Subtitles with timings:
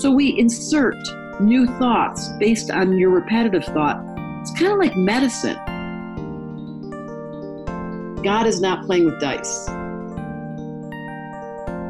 [0.00, 0.96] So we insert
[1.40, 4.02] new thoughts based on your repetitive thought.
[4.40, 5.58] It's kind of like medicine.
[8.22, 9.68] God is not playing with dice.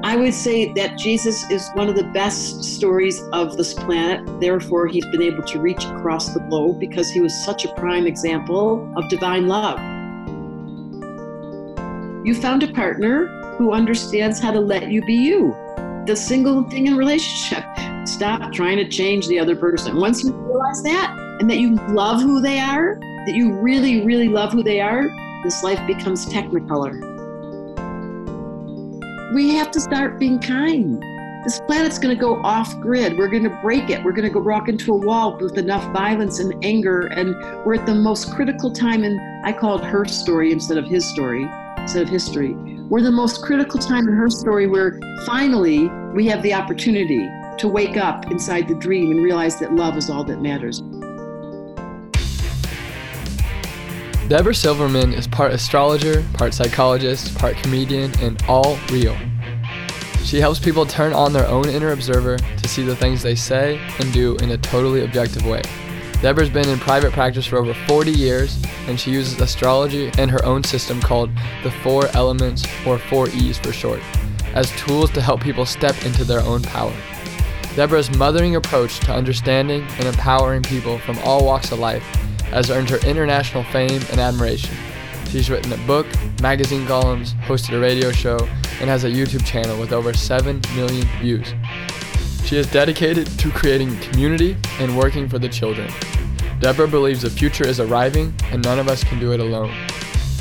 [0.03, 4.41] I would say that Jesus is one of the best stories of this planet.
[4.41, 8.09] Therefore, he's been able to reach across the globe because he was such a prime
[8.09, 9.79] example of divine love.
[12.27, 15.55] You found a partner who understands how to let you be you.
[16.07, 17.65] The single thing in relationship.
[18.15, 19.97] Stop trying to change the other person.
[19.97, 24.29] Once you realize that and that you love who they are, that you really, really
[24.29, 25.09] love who they are,
[25.45, 27.11] this life becomes technicolor
[29.33, 31.01] we have to start being kind.
[31.45, 33.17] This planet's going to go off grid.
[33.17, 34.03] We're going to break it.
[34.03, 37.07] We're going to go walk into a wall with enough violence and anger.
[37.07, 40.87] And we're at the most critical time in, I call it her story instead of
[40.87, 42.55] his story, instead of history.
[42.89, 47.29] We're the most critical time in her story where finally we have the opportunity
[47.61, 50.81] to wake up inside the dream and realize that love is all that matters.
[54.29, 59.15] Debra Silverman is part astrologer, part psychologist, part comedian, and all real.
[60.25, 63.79] She helps people turn on their own inner observer to see the things they say
[63.99, 65.61] and do in a totally objective way.
[66.23, 70.45] Debra's been in private practice for over 40 years, and she uses astrology and her
[70.47, 71.31] own system called
[71.63, 74.01] the Four Elements, or 4E's for short,
[74.55, 76.95] as tools to help people step into their own power.
[77.77, 82.03] Debra's mothering approach to understanding and empowering people from all walks of life
[82.51, 84.75] has earned her international fame and admiration.
[85.29, 86.07] She's written a book,
[86.43, 88.39] magazine columns, hosted a radio show,
[88.81, 91.55] and has a YouTube channel with over 7 million views.
[92.45, 95.89] She is dedicated to creating community and working for the children.
[96.59, 99.73] Debra believes the future is arriving and none of us can do it alone.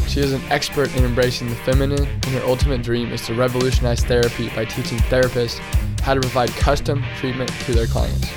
[0.10, 4.04] She is an expert in embracing the feminine, and her ultimate dream is to revolutionize
[4.04, 5.60] therapy by teaching therapists
[6.00, 8.28] how to provide custom treatment to their clients.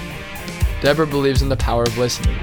[0.82, 2.36] Debra believes in the power of listening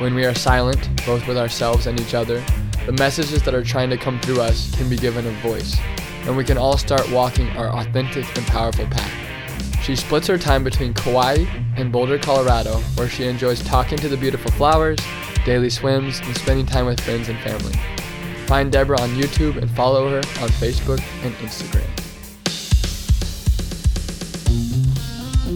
[0.00, 2.44] when we are silent, both with ourselves and each other,
[2.84, 5.78] the messages that are trying to come through us can be given a voice,
[6.26, 9.82] and we can all start walking our authentic and powerful path.
[9.82, 11.46] She splits her time between Kauai
[11.76, 14.98] and Boulder, Colorado, where she enjoys talking to the beautiful flowers,
[15.46, 17.72] daily swims, and spending time with friends and family.
[18.46, 21.88] Find Debra on YouTube and follow her on Facebook and Instagram.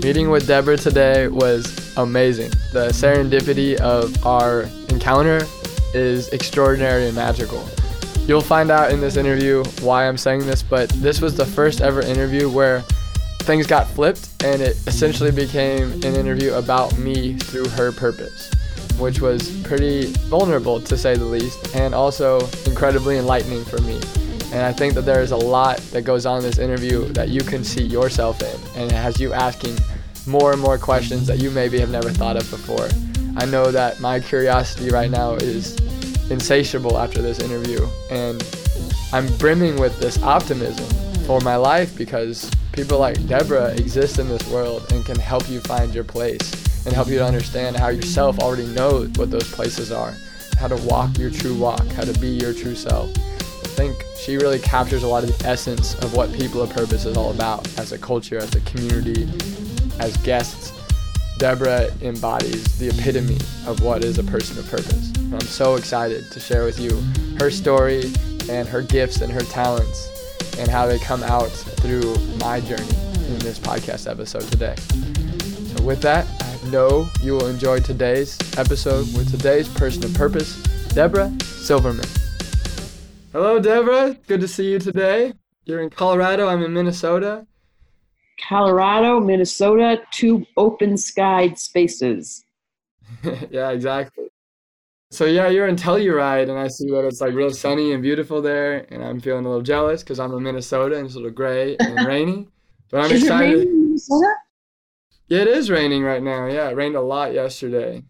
[0.03, 2.51] Meeting with Debra today was amazing.
[2.73, 5.41] The serendipity of our encounter
[5.93, 7.69] is extraordinary and magical.
[8.27, 11.81] You'll find out in this interview why I'm saying this, but this was the first
[11.81, 12.83] ever interview where
[13.41, 18.51] things got flipped and it essentially became an interview about me through her purpose,
[18.99, 24.01] which was pretty vulnerable to say the least, and also incredibly enlightening for me.
[24.53, 27.29] And I think that there is a lot that goes on in this interview that
[27.29, 29.77] you can see yourself in, and it has you asking
[30.27, 32.89] more and more questions that you maybe have never thought of before.
[33.37, 35.77] I know that my curiosity right now is
[36.31, 38.43] insatiable after this interview, and
[39.13, 40.87] I'm brimming with this optimism
[41.25, 45.61] for my life because people like Debra exist in this world and can help you
[45.61, 49.93] find your place and help you to understand how yourself already knows what those places
[49.93, 50.15] are,
[50.59, 53.11] how to walk your true walk, how to be your true self.
[53.11, 57.05] I think she really captures a lot of the essence of what People of Purpose
[57.05, 59.29] is all about as a culture, as a community,
[60.01, 60.73] as guests.
[61.39, 65.13] Debra embodies the epitome of what is a person of purpose.
[65.17, 67.01] And I'm so excited to share with you
[67.39, 68.13] her story
[68.51, 70.09] and her gifts and her talents
[70.59, 72.89] and how they come out through my journey
[73.29, 74.75] in this podcast episode today.
[75.77, 76.27] So, with that,
[76.67, 82.07] know you will enjoy today's episode with today's person of purpose, Debra Silverman.
[83.33, 84.17] Hello, Debra.
[84.27, 85.33] Good to see you today.
[85.65, 86.49] You're in Colorado.
[86.49, 87.47] I'm in Minnesota.
[88.49, 92.45] Colorado, Minnesota, two open skied spaces.
[93.51, 94.29] yeah, exactly.
[95.11, 98.43] So yeah, you're in Telluride, and I see that it's like real sunny and beautiful
[98.43, 101.33] there, and I'm feeling a little jealous because I'm in Minnesota and it's a little
[101.33, 102.49] gray and rainy.
[102.91, 103.51] But I'm is excited.
[103.51, 104.35] It raining in Minnesota?
[105.29, 106.47] It is raining right now.
[106.47, 108.03] Yeah, it rained a lot yesterday.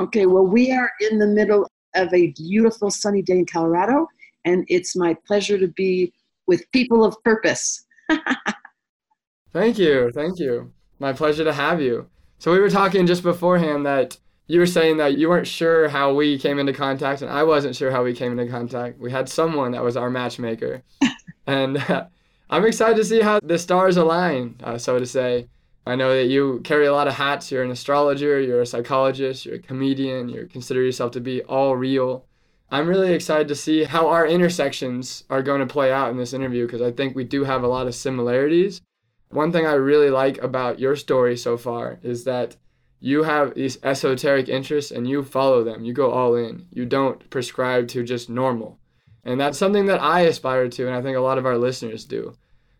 [0.00, 4.06] Okay, well, we are in the middle of a beautiful sunny day in Colorado,
[4.44, 6.12] and it's my pleasure to be
[6.46, 7.84] with people of purpose.
[9.52, 10.10] Thank you.
[10.12, 10.72] Thank you.
[10.98, 12.08] My pleasure to have you.
[12.38, 16.12] So we were talking just beforehand that you were saying that you weren't sure how
[16.12, 18.98] we came into contact, and I wasn't sure how we came into contact.
[18.98, 20.82] We had someone that was our matchmaker.
[21.46, 22.06] and uh,
[22.50, 25.48] I'm excited to see how the stars align, uh, so to say.
[25.86, 27.50] I know that you carry a lot of hats.
[27.50, 31.76] You're an astrologer, you're a psychologist, you're a comedian, you consider yourself to be all
[31.76, 32.24] real.
[32.70, 36.32] I'm really excited to see how our intersections are going to play out in this
[36.32, 38.80] interview because I think we do have a lot of similarities.
[39.28, 42.56] One thing I really like about your story so far is that
[43.00, 45.84] you have these esoteric interests and you follow them.
[45.84, 46.66] You go all in.
[46.70, 48.78] You don't prescribe to just normal.
[49.24, 52.04] And that's something that I aspire to, and I think a lot of our listeners
[52.04, 52.34] do.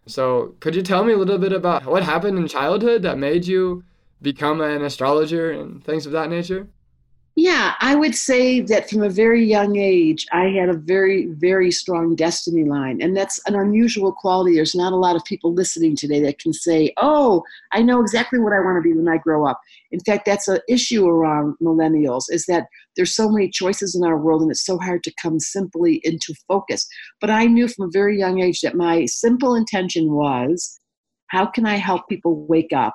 [0.06, 3.46] So, could you tell me a little bit about what happened in childhood that made
[3.46, 3.84] you
[4.20, 6.68] become an astrologer and things of that nature?
[7.36, 11.72] Yeah, I would say that from a very young age, I had a very, very
[11.72, 13.02] strong destiny line.
[13.02, 14.54] And that's an unusual quality.
[14.54, 17.42] There's not a lot of people listening today that can say, oh,
[17.72, 19.60] I know exactly what I want to be when I grow up.
[19.90, 24.16] In fact, that's an issue around millennials is that there's so many choices in our
[24.16, 26.86] world and it's so hard to come simply into focus.
[27.20, 30.78] But I knew from a very young age that my simple intention was,
[31.28, 32.94] how can I help people wake up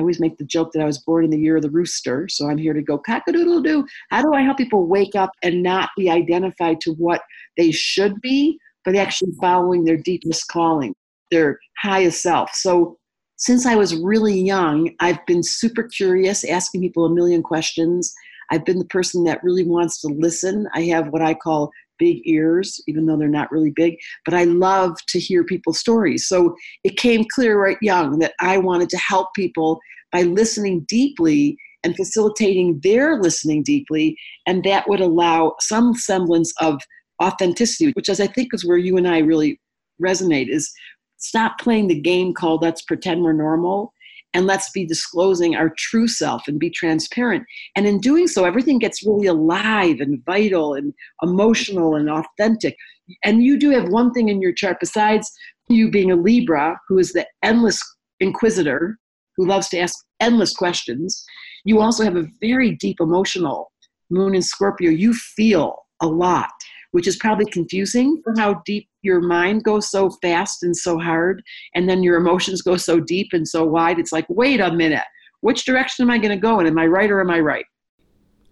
[0.00, 2.26] I always make the joke that I was born in the year of the rooster,
[2.26, 3.86] so I'm here to go cock-a-doodle doo.
[4.08, 7.20] How do I help people wake up and not be identified to what
[7.58, 10.94] they should be, but actually following their deepest calling,
[11.30, 12.54] their highest self?
[12.54, 12.96] So
[13.36, 18.14] since I was really young, I've been super curious, asking people a million questions.
[18.50, 20.66] I've been the person that really wants to listen.
[20.74, 21.70] I have what I call
[22.00, 23.94] big ears, even though they're not really big,
[24.24, 26.26] but I love to hear people's stories.
[26.26, 29.78] So it came clear right young that I wanted to help people
[30.10, 34.16] by listening deeply and facilitating their listening deeply,
[34.46, 36.80] and that would allow some semblance of
[37.22, 39.60] authenticity, which is, I think, is where you and I really
[40.02, 40.48] resonate.
[40.48, 40.70] Is
[41.18, 43.92] stop playing the game called "Let's pretend we're normal."
[44.34, 47.44] And let's be disclosing our true self and be transparent.
[47.76, 52.76] And in doing so, everything gets really alive and vital and emotional and authentic.
[53.24, 55.30] And you do have one thing in your chart besides
[55.68, 57.80] you being a Libra, who is the endless
[58.20, 58.98] inquisitor,
[59.36, 61.24] who loves to ask endless questions.
[61.64, 63.72] You also have a very deep emotional
[64.10, 64.90] moon in Scorpio.
[64.90, 66.50] You feel a lot
[66.92, 71.42] which is probably confusing for how deep your mind goes so fast and so hard,
[71.74, 73.98] and then your emotions go so deep and so wide.
[73.98, 75.04] It's like, wait a minute,
[75.40, 76.58] which direction am I going to go?
[76.58, 77.64] And am I right or am I right?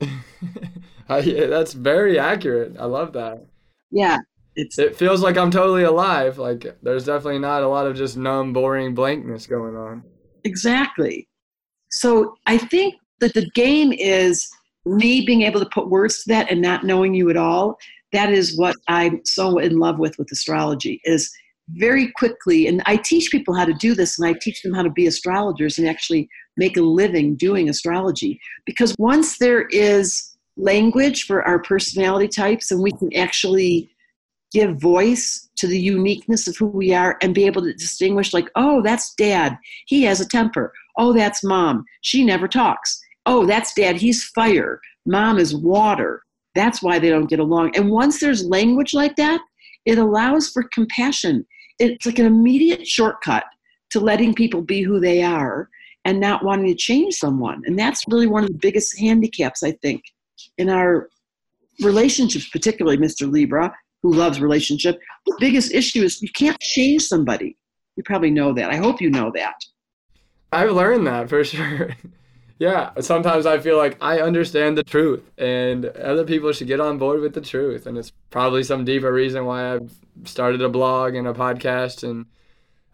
[1.09, 2.77] uh, yeah, that's very accurate.
[2.79, 3.45] I love that.
[3.91, 4.19] Yeah.
[4.57, 6.39] It's, it feels like I'm totally alive.
[6.39, 10.03] Like there's definitely not a lot of just numb, boring blankness going on.
[10.45, 11.29] Exactly.
[11.91, 14.49] So I think that the game is
[14.85, 17.79] me being able to put words to that and not knowing you at all
[18.13, 21.31] that is what I'm so in love with with astrology is
[21.71, 24.83] very quickly and I teach people how to do this and I teach them how
[24.83, 28.41] to be astrologers and actually make a living doing astrology.
[28.65, 33.91] Because once there is language for our personality types and we can actually
[34.53, 38.51] give voice to the uniqueness of who we are and be able to distinguish like
[38.57, 39.59] oh that's dad.
[39.87, 40.73] He has a temper.
[40.97, 41.85] Oh that's mom.
[42.01, 42.99] She never talks.
[43.27, 43.97] Oh that's dad.
[43.97, 44.81] He's fire.
[45.05, 46.23] Mom is water
[46.55, 47.77] that's why they don't get along.
[47.77, 49.41] And once there's language like that,
[49.85, 51.47] it allows for compassion.
[51.79, 53.45] It's like an immediate shortcut
[53.91, 55.69] to letting people be who they are
[56.05, 57.63] and not wanting to change someone.
[57.67, 60.03] And that's really one of the biggest handicaps, I think,
[60.57, 61.09] in our
[61.83, 63.31] relationships, particularly Mr.
[63.31, 63.73] Libra,
[64.03, 64.99] who loves relationship.
[65.27, 67.57] The biggest issue is you can't change somebody.
[67.97, 68.71] You probably know that.
[68.71, 69.55] I hope you know that.
[70.53, 71.91] I've learned that for sure.
[72.59, 76.99] yeah, sometimes I feel like I understand the truth and other people should get on
[76.99, 77.87] board with the truth.
[77.87, 79.93] And it's probably some deeper reason why I've
[80.25, 82.27] started a blog and a podcast and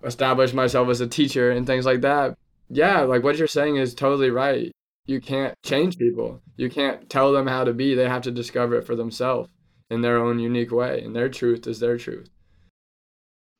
[0.04, 2.36] established myself as a teacher and things like that.
[2.68, 4.70] Yeah, like what you're saying is totally right.
[5.06, 6.40] You can't change people.
[6.56, 7.94] You can't tell them how to be.
[7.94, 9.48] They have to discover it for themselves
[9.90, 11.02] in their own unique way.
[11.02, 12.28] And their truth is their truth.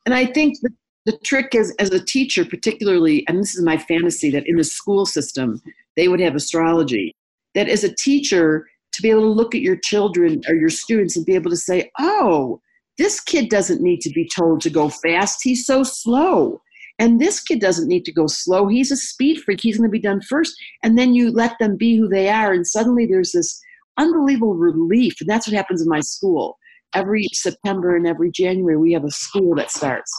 [0.04, 0.70] And I think the,
[1.06, 4.64] the trick is, as a teacher, particularly, and this is my fantasy, that in the
[4.64, 5.62] school system,
[5.96, 7.14] they would have astrology.
[7.54, 11.16] That as a teacher, to be able to look at your children or your students
[11.16, 12.60] and be able to say, oh,
[12.96, 15.40] this kid doesn't need to be told to go fast.
[15.42, 16.60] He's so slow.
[17.00, 18.68] And this kid doesn't need to go slow.
[18.68, 19.60] He's a speed freak.
[19.60, 20.54] He's going to be done first.
[20.84, 22.52] And then you let them be who they are.
[22.52, 23.60] And suddenly there's this
[23.98, 25.14] unbelievable relief.
[25.20, 26.56] And that's what happens in my school.
[26.94, 30.12] Every September and every January, we have a school that starts.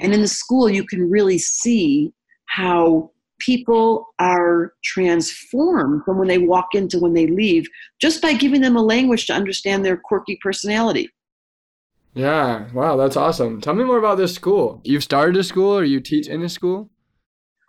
[0.00, 2.12] And in the school, you can really see
[2.46, 3.10] how
[3.44, 7.66] people are transformed from when they walk into when they leave
[8.00, 11.08] just by giving them a language to understand their quirky personality.
[12.14, 13.60] Yeah, wow, that's awesome.
[13.60, 14.80] Tell me more about this school.
[14.84, 16.90] You've started a school or you teach in a school?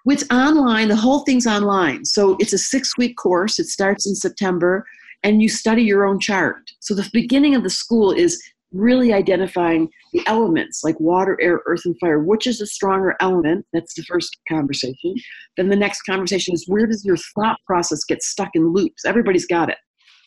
[0.05, 0.89] It's online.
[0.89, 2.03] The whole thing's online.
[2.03, 3.57] So it's a six week course.
[3.57, 4.85] It starts in September,
[5.23, 6.69] and you study your own chart.
[6.81, 8.41] So the beginning of the school is
[8.73, 12.19] really identifying the elements like water, air, earth, and fire.
[12.19, 13.65] Which is the stronger element?
[13.73, 15.15] That's the first conversation.
[15.57, 19.05] Then the next conversation is where does your thought process get stuck in loops?
[19.05, 19.77] Everybody's got it,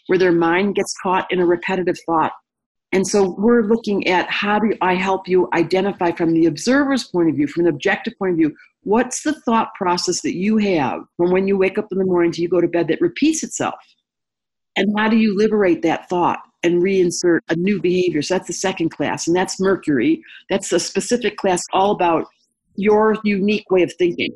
[0.07, 2.33] where their mind gets caught in a repetitive thought.
[2.93, 7.29] And so we're looking at how do I help you identify from the observer's point
[7.29, 11.01] of view, from an objective point of view, what's the thought process that you have
[11.17, 13.43] from when you wake up in the morning to you go to bed that repeats
[13.43, 13.75] itself?
[14.77, 18.23] And how do you liberate that thought and reinsert a new behavior?
[18.23, 20.23] So that's the second class, and that's Mercury.
[20.51, 22.27] That's a specific class all about
[22.77, 24.33] your unique way of thinking.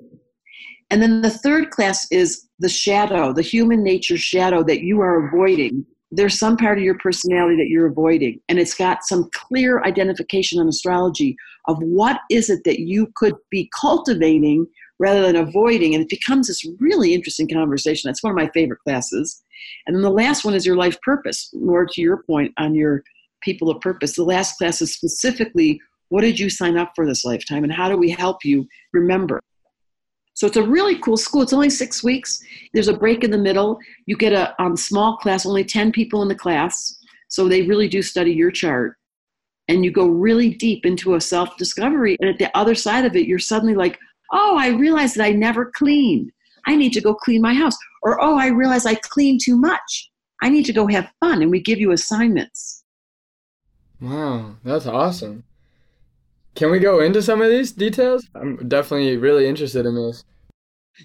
[0.91, 5.29] And then the third class is the shadow, the human nature shadow that you are
[5.29, 5.87] avoiding.
[6.11, 10.59] There's some part of your personality that you're avoiding, and it's got some clear identification
[10.59, 11.37] on astrology
[11.69, 14.67] of what is it that you could be cultivating
[14.99, 15.95] rather than avoiding.
[15.95, 18.09] And it becomes this really interesting conversation.
[18.09, 19.43] That's one of my favorite classes.
[19.87, 21.51] And then the last one is your life purpose.
[21.55, 23.03] More to your point on your
[23.43, 24.17] people of purpose.
[24.17, 27.89] The last class is specifically what did you sign up for this lifetime and how
[27.89, 29.41] do we help you remember?
[30.35, 31.43] So it's a really cool school.
[31.43, 32.41] It's only six weeks.
[32.73, 33.79] There's a break in the middle.
[34.07, 36.97] You get a um, small class, only 10 people in the class.
[37.29, 38.97] So they really do study your chart.
[39.69, 42.17] And you go really deep into a self discovery.
[42.21, 43.99] And at the other side of it, you're suddenly like,
[44.33, 46.33] oh, I realized that I never cleaned.
[46.67, 47.77] I need to go clean my house.
[48.03, 50.11] Or, oh, I realize I clean too much.
[50.43, 51.43] I need to go have fun.
[51.43, 52.85] And we give you assignments.
[54.01, 55.45] Wow, that's awesome.
[56.55, 58.27] Can we go into some of these details?
[58.35, 60.25] I'm definitely really interested in this.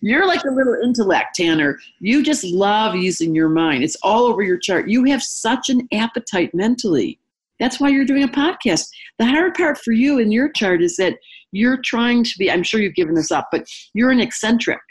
[0.01, 1.79] You're like a little intellect, Tanner.
[1.99, 3.83] You just love using your mind.
[3.83, 4.89] It's all over your chart.
[4.89, 7.19] You have such an appetite mentally.
[7.59, 8.87] That's why you're doing a podcast.
[9.19, 11.17] The hard part for you in your chart is that
[11.51, 14.81] you're trying to be, I'm sure you've given this up, but you're an eccentric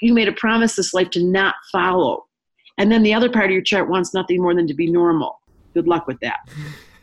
[0.00, 2.26] you made a promise this life to not follow.
[2.78, 5.40] And then the other part of your chart wants nothing more than to be normal.
[5.74, 6.48] Good luck with that.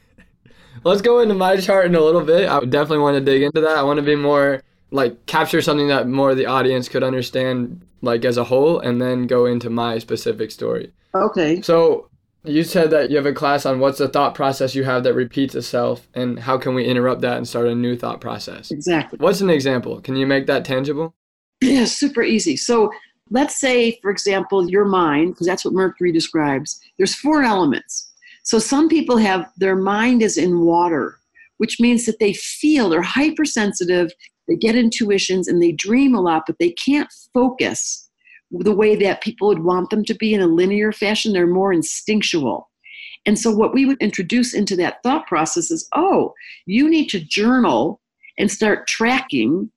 [0.84, 2.50] Let's go into my chart in a little bit.
[2.50, 3.78] I definitely want to dig into that.
[3.78, 7.82] I want to be more like capture something that more of the audience could understand
[8.02, 10.92] like as a whole and then go into my specific story.
[11.14, 11.62] Okay.
[11.62, 12.10] So
[12.44, 15.14] you said that you have a class on what's the thought process you have that
[15.14, 18.72] repeats itself and how can we interrupt that and start a new thought process.
[18.72, 19.18] Exactly.
[19.20, 20.02] What's an example?
[20.02, 21.14] Can you make that tangible?
[21.62, 22.58] Yeah, super easy.
[22.58, 22.92] So
[23.30, 28.12] let's say, for example, your mind, because that's what Mercury describes, there's four elements.
[28.44, 31.18] So some people have their mind is in water,
[31.58, 34.12] which means that they feel they're hypersensitive,
[34.48, 38.10] they get intuitions, and they dream a lot, but they can't focus
[38.52, 41.32] the way that people would want them to be in a linear fashion.
[41.32, 42.70] They're more instinctual.
[43.26, 46.34] And so, what we would introduce into that thought process is oh,
[46.66, 48.02] you need to journal
[48.38, 49.72] and start tracking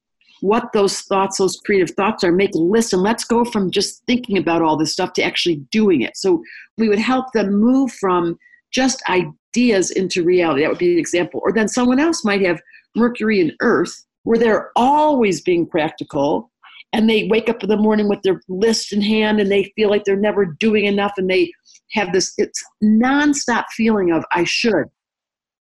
[0.45, 4.05] what those thoughts, those creative thoughts are, make a list, and let's go from just
[4.05, 6.19] thinking about all this stuff to actually doing it.
[6.19, 6.43] So
[6.77, 8.39] we would help them move from
[8.71, 10.61] just ideas into reality.
[10.61, 11.41] That would be an example.
[11.43, 12.61] Or then someone else might have
[12.95, 16.51] Mercury and Earth, where they're always being practical
[16.93, 19.89] and they wake up in the morning with their list in hand and they feel
[19.89, 21.51] like they're never doing enough and they
[21.93, 24.91] have this it's nonstop feeling of I should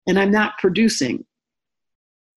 [0.08, 1.26] and I'm not producing.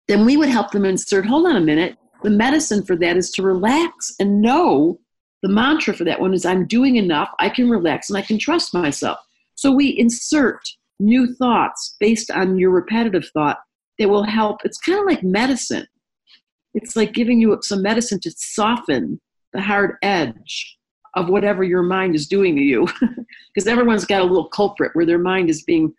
[0.09, 3.31] Then we would help them insert, hold on a minute, the medicine for that is
[3.33, 4.99] to relax and know
[5.43, 8.39] the mantra for that one is I'm doing enough, I can relax, and I can
[8.39, 9.19] trust myself.
[9.55, 10.61] So we insert
[10.99, 13.59] new thoughts based on your repetitive thought
[13.99, 14.61] that will help.
[14.65, 15.87] It's kind of like medicine.
[16.75, 19.21] It's like giving you some medicine to soften
[19.53, 20.79] the hard edge
[21.17, 22.87] of whatever your mind is doing to you.
[23.53, 25.93] Because everyone's got a little culprit where their mind is being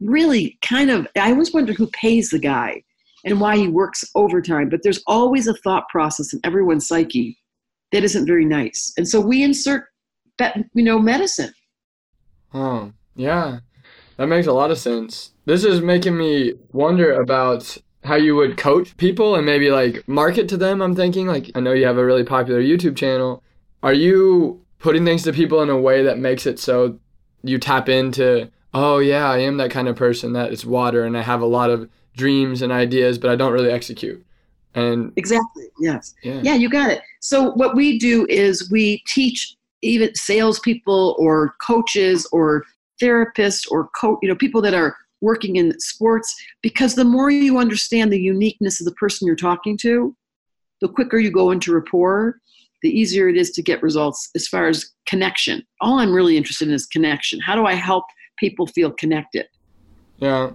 [0.00, 1.06] really kind of.
[1.14, 2.82] I always wonder who pays the guy
[3.26, 4.70] and why he works overtime.
[4.70, 7.36] But there's always a thought process in everyone's psyche
[7.92, 8.92] that isn't very nice.
[8.96, 9.84] And so we insert
[10.38, 11.52] that, you know, medicine.
[12.54, 13.58] Oh, yeah.
[14.16, 15.32] That makes a lot of sense.
[15.44, 20.48] This is making me wonder about how you would coach people and maybe like market
[20.48, 20.80] to them.
[20.80, 23.42] I'm thinking, like, I know you have a really popular YouTube channel.
[23.82, 26.98] Are you putting things to people in a way that makes it so
[27.42, 31.16] you tap into, oh, yeah, I am that kind of person that is water and
[31.16, 34.24] I have a lot of dreams and ideas, but I don't really execute.
[34.74, 36.40] And exactly, yes, yeah.
[36.42, 37.02] yeah, you got it.
[37.20, 42.64] So what we do is we teach even salespeople or coaches or
[43.00, 47.58] therapists or co- you know people that are working in sports because the more you
[47.58, 50.14] understand the uniqueness of the person you're talking to,
[50.82, 52.38] the quicker you go into rapport,
[52.82, 55.62] the easier it is to get results as far as connection.
[55.80, 57.40] All I'm really interested in is connection.
[57.40, 58.04] How do I help
[58.38, 59.46] people feel connected?
[60.18, 60.50] Yeah.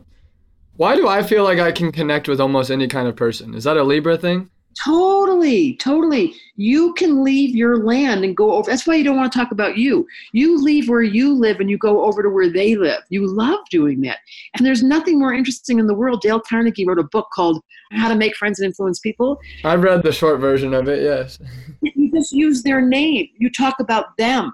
[0.82, 3.54] Why do I feel like I can connect with almost any kind of person?
[3.54, 4.50] Is that a Libra thing?
[4.84, 6.34] Totally, totally.
[6.56, 8.68] You can leave your land and go over.
[8.72, 10.08] That's why you don't want to talk about you.
[10.34, 13.04] You leave where you live and you go over to where they live.
[13.10, 14.18] You love doing that.
[14.56, 16.22] And there's nothing more interesting in the world.
[16.22, 17.62] Dale Carnegie wrote a book called
[17.92, 19.40] How to Make Friends and Influence People.
[19.64, 21.38] I've read the short version of it, yes.
[21.94, 24.52] You just use their name, you talk about them.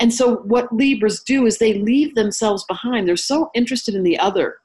[0.00, 3.08] And so, what Libras do is they leave themselves behind.
[3.08, 4.56] They're so interested in the other.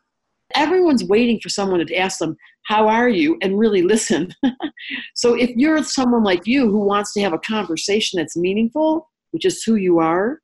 [0.58, 2.36] Everyone's waiting for someone to ask them,
[2.66, 3.38] how are you?
[3.42, 4.34] and really listen.
[5.16, 9.46] So if you're someone like you who wants to have a conversation that's meaningful which
[9.46, 10.40] is who you are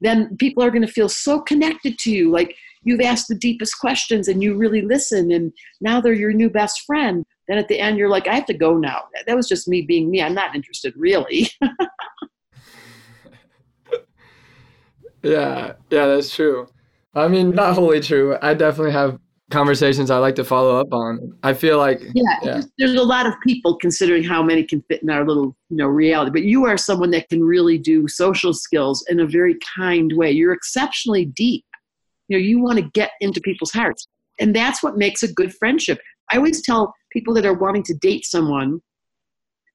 [0.00, 2.30] then people are going to feel so connected to you.
[2.30, 6.50] Like you've asked the deepest questions and you really listen and now they're your new
[6.50, 7.24] best friend.
[7.48, 9.04] Then at the end you're like i have to go now.
[9.26, 10.20] That was just me being me.
[10.20, 11.48] I'm not interested really.
[15.24, 16.66] Yeah yeah that's true.
[17.14, 18.36] I mean not wholly true.
[18.42, 19.20] I definitely have
[19.52, 21.38] conversations I like to follow up on.
[21.42, 25.02] I feel like yeah, yeah, there's a lot of people considering how many can fit
[25.02, 26.32] in our little you know reality.
[26.32, 30.32] But you are someone that can really do social skills in a very kind way.
[30.32, 31.64] You're exceptionally deep.
[32.28, 34.08] You know, you want to get into people's hearts,
[34.40, 36.00] and that's what makes a good friendship.
[36.32, 38.80] I always tell people that are wanting to date someone,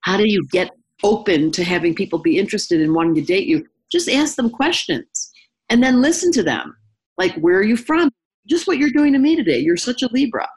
[0.01, 0.72] how do you get
[1.03, 3.65] open to having people be interested in wanting to date you?
[3.91, 5.31] Just ask them questions,
[5.69, 6.75] and then listen to them.
[7.17, 8.12] Like, where are you from?
[8.48, 9.60] Just what you're doing to me today.
[9.60, 10.48] You're such a Libra.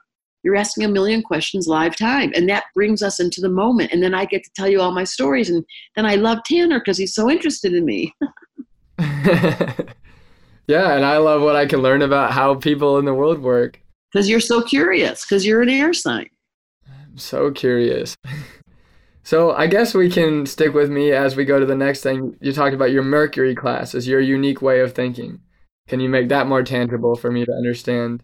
[0.42, 2.32] You're asking a million questions live time.
[2.34, 3.92] And that brings us into the moment.
[3.92, 5.50] And then I get to tell you all my stories.
[5.50, 5.64] And
[5.96, 8.14] then I love Tanner because he's so interested in me.
[8.98, 10.94] yeah.
[10.94, 13.80] And I love what I can learn about how people in the world work.
[14.12, 16.28] Because you're so curious, because you're an air sign.
[16.88, 18.16] I'm so curious.
[19.22, 22.36] so I guess we can stick with me as we go to the next thing.
[22.40, 25.40] You talked about your Mercury class as your unique way of thinking.
[25.90, 28.22] Can you make that more tangible for me to understand?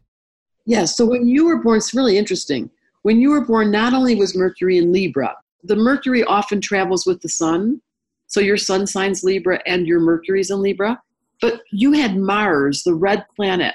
[0.67, 2.71] Yeah, so when you were born, it's really interesting.
[3.03, 7.21] When you were born, not only was Mercury in Libra, the Mercury often travels with
[7.23, 7.83] the sun.
[8.29, 11.03] So your sun signs Libra and your Mercury's in Libra.
[11.41, 13.75] But you had Mars, the red planet,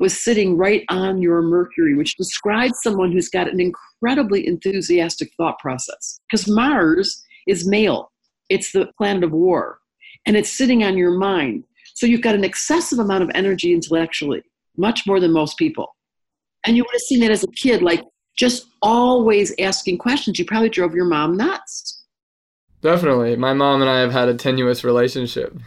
[0.00, 5.60] was sitting right on your Mercury, which describes someone who's got an incredibly enthusiastic thought
[5.60, 6.18] process.
[6.28, 8.10] Because Mars is male,
[8.48, 9.78] it's the planet of war,
[10.26, 11.62] and it's sitting on your mind.
[11.98, 14.40] So you've got an excessive amount of energy intellectually,
[14.76, 15.96] much more than most people.
[16.64, 18.04] And you would have seen that as a kid, like
[18.36, 20.38] just always asking questions.
[20.38, 22.04] You probably drove your mom nuts.
[22.82, 23.34] Definitely.
[23.34, 25.58] My mom and I have had a tenuous relationship.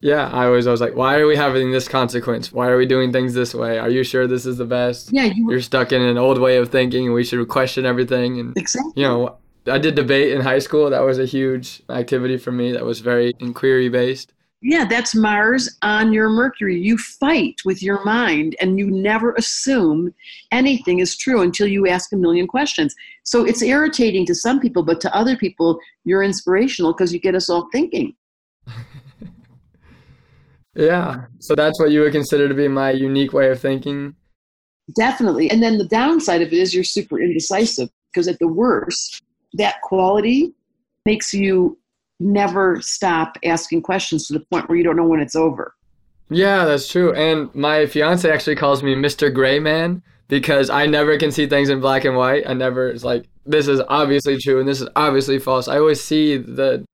[0.00, 2.52] yeah, I was always like, why are we having this consequence?
[2.52, 3.78] Why are we doing things this way?
[3.78, 5.10] Are you sure this is the best?
[5.12, 8.40] Yeah, you are stuck in an old way of thinking and we should question everything.
[8.40, 8.92] And, exactly.
[8.96, 9.36] you know,
[9.68, 10.90] I did debate in high school.
[10.90, 14.32] That was a huge activity for me that was very inquiry based.
[14.60, 16.80] Yeah, that's Mars on your Mercury.
[16.80, 20.12] You fight with your mind and you never assume
[20.50, 22.94] anything is true until you ask a million questions.
[23.22, 27.36] So it's irritating to some people, but to other people, you're inspirational because you get
[27.36, 28.16] us all thinking.
[30.74, 31.26] yeah.
[31.38, 34.16] So that's what you would consider to be my unique way of thinking?
[34.96, 35.50] Definitely.
[35.52, 39.80] And then the downside of it is you're super indecisive because at the worst, that
[39.82, 40.52] quality
[41.06, 41.78] makes you
[42.20, 45.74] never stop asking questions to the point where you don't know when it's over.
[46.30, 47.14] Yeah, that's true.
[47.14, 49.32] And my fiance actually calls me Mr.
[49.32, 52.44] Gray Man because I never can see things in black and white.
[52.46, 55.68] I never, it's like, this is obviously true and this is obviously false.
[55.68, 56.84] I always see that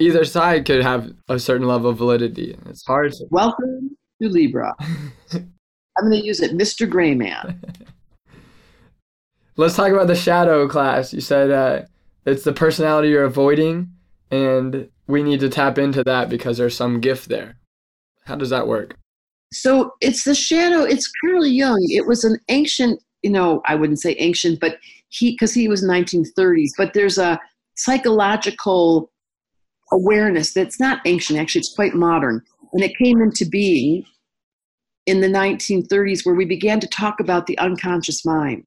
[0.00, 2.56] either side could have a certain level of validity.
[2.66, 3.12] It's hard.
[3.12, 3.26] To...
[3.30, 4.74] Welcome to Libra.
[5.32, 6.88] I'm going to use it, Mr.
[6.88, 7.62] Gray Man.
[9.56, 11.14] Let's talk about the shadow class.
[11.14, 11.82] You said uh,
[12.26, 13.90] it's the personality you're avoiding
[14.30, 17.56] and we need to tap into that because there's some gift there.
[18.24, 18.96] How does that work?
[19.52, 20.82] So it's the shadow.
[20.82, 21.78] It's Carl Jung.
[21.88, 25.84] It was an ancient, you know, I wouldn't say ancient, but he because he was
[25.84, 26.70] 1930s.
[26.76, 27.40] But there's a
[27.76, 29.10] psychological
[29.92, 31.38] awareness that's not ancient.
[31.38, 34.04] Actually, it's quite modern, and it came into being
[35.06, 38.64] in the 1930s, where we began to talk about the unconscious mind.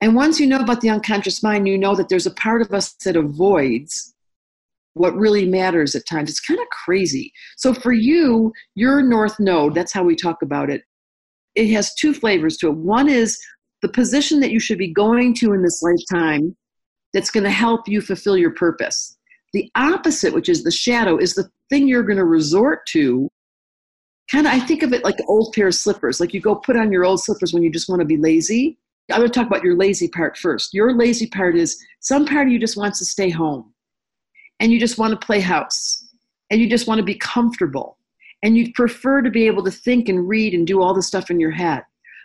[0.00, 2.72] And once you know about the unconscious mind, you know that there's a part of
[2.72, 4.14] us that avoids
[4.94, 6.30] what really matters at times.
[6.30, 7.32] It's kind of crazy.
[7.56, 10.82] So for you, your North Node, that's how we talk about it,
[11.54, 12.76] it has two flavors to it.
[12.76, 13.38] One is
[13.82, 16.56] the position that you should be going to in this lifetime
[17.14, 19.16] that's going to help you fulfill your purpose.
[19.52, 23.28] The opposite, which is the shadow, is the thing you're going to resort to.
[24.30, 26.20] Kind of, I think of it like an old pair of slippers.
[26.20, 28.78] Like you go put on your old slippers when you just want to be lazy.
[29.10, 30.74] I'm going to talk about your lazy part first.
[30.74, 33.72] Your lazy part is some part of you just wants to stay home
[34.60, 36.08] and you just want to play house
[36.50, 37.98] and you just want to be comfortable
[38.42, 41.30] and you prefer to be able to think and read and do all the stuff
[41.30, 41.82] in your head.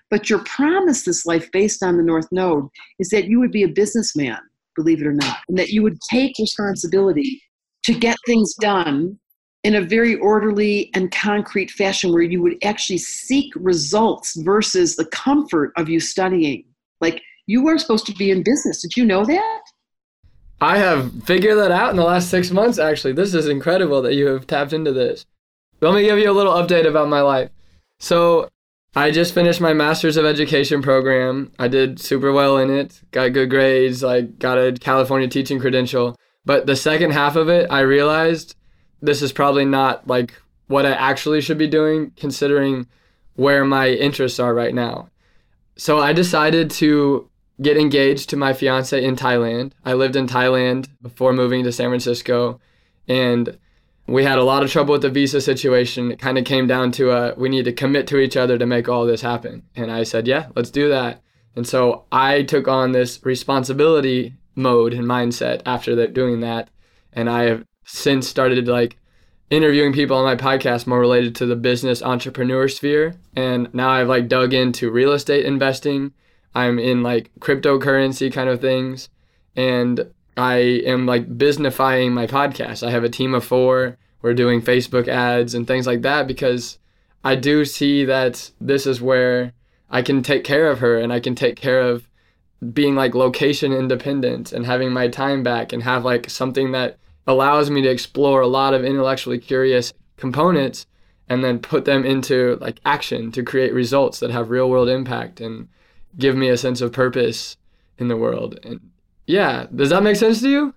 [0.10, 2.68] But your promise this life, based on the North Node,
[3.00, 4.40] is that you would be a businessman
[4.76, 7.42] believe it or not, and that you would take responsibility
[7.84, 9.18] to get things done
[9.64, 15.06] in a very orderly and concrete fashion where you would actually seek results versus the
[15.06, 16.66] comfort of you studying.
[17.00, 18.82] Like you weren't supposed to be in business.
[18.82, 19.62] Did you know that?
[20.64, 23.14] I have figured that out in the last six months, actually.
[23.14, 25.26] This is incredible that you have tapped into this.
[25.82, 27.50] Let me give you a little update about my life.
[28.00, 28.48] So,
[28.96, 31.52] I just finished my Master's of Education program.
[31.60, 36.16] I did super well in it, got good grades, like got a California teaching credential.
[36.46, 38.56] But the second half of it, I realized
[39.02, 42.88] this is probably not like what I actually should be doing considering
[43.36, 45.10] where my interests are right now.
[45.76, 47.30] So I decided to
[47.62, 49.74] get engaged to my fiance in Thailand.
[49.86, 52.60] I lived in Thailand before moving to San Francisco
[53.08, 53.58] and
[54.08, 56.12] we had a lot of trouble with the visa situation.
[56.12, 58.66] It kind of came down to a, we need to commit to each other to
[58.66, 59.64] make all this happen.
[59.76, 61.22] And I said, yeah, let's do that.
[61.56, 66.70] And so I took on this responsibility mode and mindset after that, doing that.
[67.14, 68.98] And I have since started like
[69.50, 73.16] interviewing people on my podcast more related to the business entrepreneur sphere.
[73.36, 76.14] And now I've like dug into real estate investing.
[76.56, 79.10] I'm in like cryptocurrency kind of things.
[79.56, 82.86] And I am like businessifying my podcast.
[82.86, 83.98] I have a team of four.
[84.22, 86.80] We're doing Facebook ads and things like that because
[87.24, 89.54] I do see that this is where
[89.90, 92.08] I can take care of her and I can take care of
[92.74, 97.70] being like location independent and having my time back and have like something that allows
[97.70, 100.86] me to explore a lot of intellectually curious components
[101.30, 105.42] and then put them into like action to create results that have real world impact
[105.42, 105.68] and
[106.18, 107.58] give me a sense of purpose
[107.98, 108.60] in the world.
[108.64, 108.80] And
[109.26, 110.74] yeah does that make sense to you?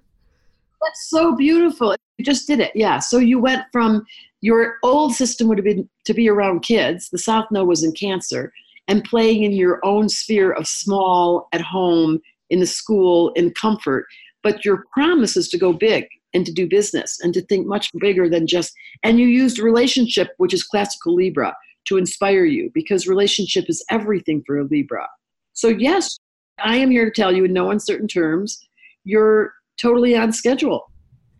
[0.82, 1.96] That's so beautiful.
[2.18, 2.72] You just did it.
[2.74, 2.98] Yeah.
[2.98, 4.06] So you went from
[4.40, 7.92] your old system would have been to be around kids the south node was in
[7.92, 8.52] cancer
[8.88, 12.20] and playing in your own sphere of small at home
[12.50, 14.06] in the school in comfort.
[14.42, 17.90] But your promise is to go big and to do business and to think much
[17.98, 21.54] bigger than just and you used relationship which is classical libra
[21.86, 25.08] to inspire you because relationship is everything for a libra
[25.56, 26.18] so yes
[26.62, 28.68] i am here to tell you in no uncertain terms
[29.04, 30.90] you're totally on schedule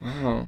[0.00, 0.46] wow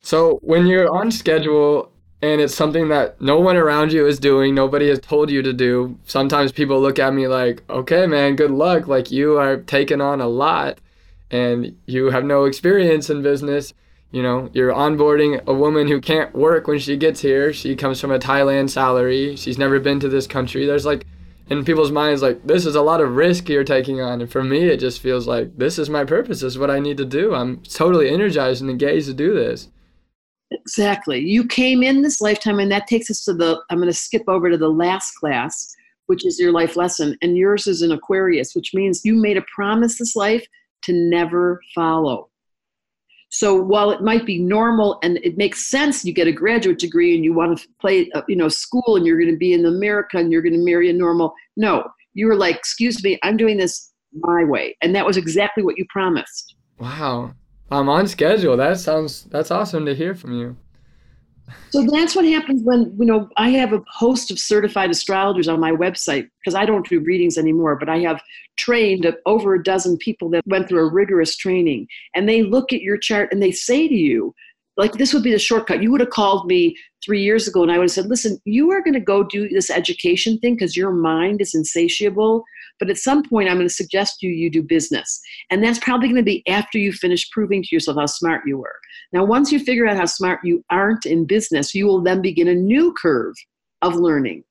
[0.00, 1.90] so when you're on schedule
[2.22, 5.52] and it's something that no one around you is doing nobody has told you to
[5.52, 10.00] do sometimes people look at me like okay man good luck like you are taking
[10.00, 10.78] on a lot
[11.32, 13.72] and you have no experience in business,
[14.12, 17.52] you know, you're onboarding a woman who can't work when she gets here.
[17.54, 19.34] She comes from a Thailand salary.
[19.36, 20.66] She's never been to this country.
[20.66, 21.06] There's like,
[21.48, 24.20] in people's minds, like, this is a lot of risk you're taking on.
[24.20, 26.40] And for me, it just feels like this is my purpose.
[26.40, 27.34] This is what I need to do.
[27.34, 29.68] I'm totally energized and engaged to do this.
[30.50, 31.18] Exactly.
[31.18, 34.24] You came in this lifetime, and that takes us to the, I'm going to skip
[34.28, 35.74] over to the last class,
[36.06, 37.16] which is your life lesson.
[37.22, 40.46] And yours is an Aquarius, which means you made a promise this life
[40.82, 42.28] to never follow.
[43.32, 47.14] So while it might be normal and it makes sense, you get a graduate degree
[47.14, 49.64] and you want to play, uh, you know, school and you're going to be in
[49.64, 51.32] America and you're going to marry a normal.
[51.56, 55.64] No, you were like, excuse me, I'm doing this my way, and that was exactly
[55.64, 56.56] what you promised.
[56.78, 57.32] Wow,
[57.70, 58.54] I'm on schedule.
[58.58, 60.54] That sounds that's awesome to hear from you.
[61.70, 65.58] So that's what happens when, you know, I have a host of certified astrologers on
[65.58, 68.20] my website because I don't do readings anymore, but I have
[68.56, 71.86] trained over a dozen people that went through a rigorous training.
[72.14, 74.34] And they look at your chart and they say to you,
[74.76, 75.82] like, this would be the shortcut.
[75.82, 78.70] You would have called me three years ago and I would have said, listen, you
[78.70, 82.44] are going to go do this education thing because your mind is insatiable.
[82.78, 85.20] But at some point, I'm going to suggest you you do business.
[85.50, 88.58] And that's probably going to be after you finish proving to yourself how smart you
[88.58, 88.76] were.
[89.12, 92.48] Now, once you figure out how smart you aren't in business, you will then begin
[92.48, 93.34] a new curve
[93.82, 94.44] of learning.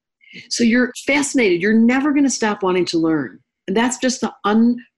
[0.49, 1.61] So you're fascinated.
[1.61, 3.39] You're never going to stop wanting to learn.
[3.67, 4.33] And that's just the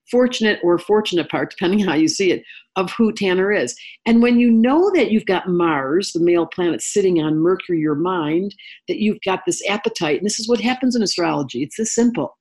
[0.04, 2.42] unfortunate or fortunate part, depending how you see it,
[2.76, 3.74] of who Tanner is.
[4.06, 7.94] And when you know that you've got Mars, the male planet, sitting on Mercury, your
[7.94, 8.54] mind,
[8.88, 12.36] that you've got this appetite, and this is what happens in astrology, it's this simple.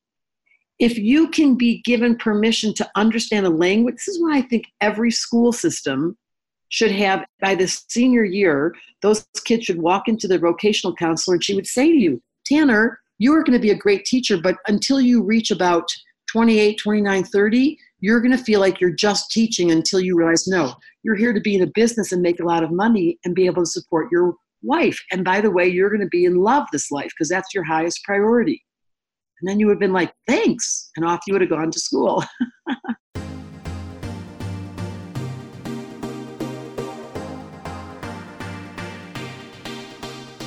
[0.80, 4.66] If you can be given permission to understand a language, this is why I think
[4.82, 6.18] every school system
[6.70, 8.74] should have by the senior year
[9.04, 13.00] those kids should walk into the vocational counselor and she would say to you tanner
[13.20, 15.88] you are going to be a great teacher but until you reach about
[16.34, 20.74] 28 29 30 you're going to feel like you're just teaching until you realize no
[21.04, 23.46] you're here to be in a business and make a lot of money and be
[23.46, 24.98] able to support your wife.
[25.12, 27.66] And by the way you're going to be in love this life because that's your
[27.66, 28.64] highest priority.
[29.42, 31.80] And then you would have been like thanks and off you would have gone to
[31.80, 32.24] school.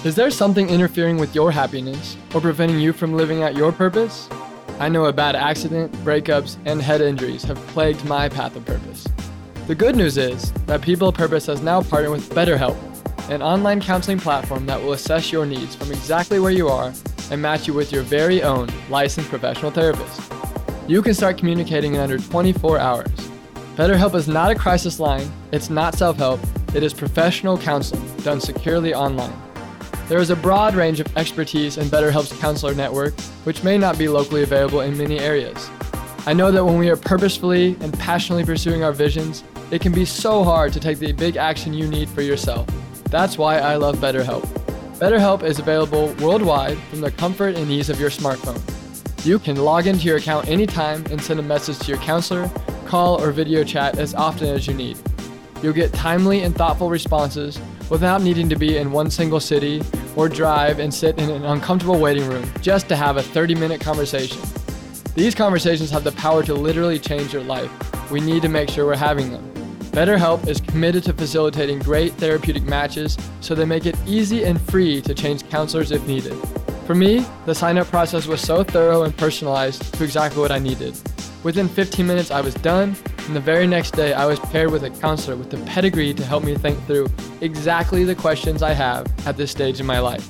[0.04, 4.28] Is there something interfering with your happiness or preventing you from living out your purpose?
[4.78, 9.08] I know a bad accident, breakups, and head injuries have plagued my path of purpose.
[9.66, 12.76] The good news is that People of Purpose has now partnered with BetterHelp,
[13.30, 16.92] an online counseling platform that will assess your needs from exactly where you are
[17.30, 20.20] and match you with your very own licensed professional therapist.
[20.86, 23.08] You can start communicating in under 24 hours.
[23.76, 26.38] BetterHelp is not a crisis line, it's not self help,
[26.74, 29.45] it is professional counseling done securely online.
[30.08, 34.06] There is a broad range of expertise in BetterHelp's counselor network, which may not be
[34.06, 35.68] locally available in many areas.
[36.26, 39.42] I know that when we are purposefully and passionately pursuing our visions,
[39.72, 42.68] it can be so hard to take the big action you need for yourself.
[43.10, 44.44] That's why I love BetterHelp.
[45.00, 48.62] BetterHelp is available worldwide from the comfort and ease of your smartphone.
[49.26, 52.48] You can log into your account anytime and send a message to your counselor,
[52.86, 54.96] call, or video chat as often as you need.
[55.64, 57.60] You'll get timely and thoughtful responses
[57.90, 59.82] without needing to be in one single city
[60.16, 63.80] or drive and sit in an uncomfortable waiting room just to have a 30 minute
[63.80, 64.40] conversation.
[65.14, 67.70] These conversations have the power to literally change your life.
[68.10, 69.50] We need to make sure we're having them.
[69.92, 75.00] BetterHelp is committed to facilitating great therapeutic matches so they make it easy and free
[75.00, 76.36] to change counselors if needed.
[76.86, 80.58] For me, the sign up process was so thorough and personalized to exactly what I
[80.58, 80.94] needed.
[81.42, 82.94] Within 15 minutes, I was done,
[83.26, 86.24] and the very next day, I was paired with a counselor with the pedigree to
[86.24, 87.08] help me think through
[87.40, 90.28] exactly the questions I have at this stage in my life.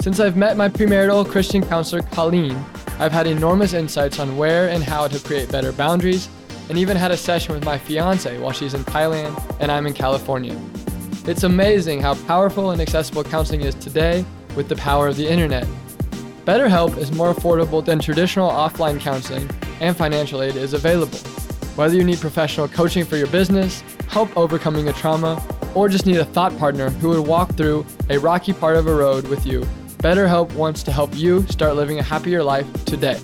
[0.00, 2.62] Since I've met my premarital Christian counselor, Colleen,
[2.98, 6.28] I've had enormous insights on where and how to create better boundaries
[6.68, 9.94] and even had a session with my fiance while she's in Thailand and I'm in
[9.94, 10.60] California.
[11.26, 15.66] It's amazing how powerful and accessible counseling is today with the power of the internet.
[16.44, 19.48] BetterHelp is more affordable than traditional offline counseling,
[19.80, 21.18] and financial aid is available.
[21.80, 25.42] Whether you need professional coaching for your business, help overcoming a trauma,
[25.74, 28.94] or just need a thought partner who would walk through a rocky part of a
[28.94, 29.62] road with you,
[29.96, 33.18] BetterHelp wants to help you start living a happier life today.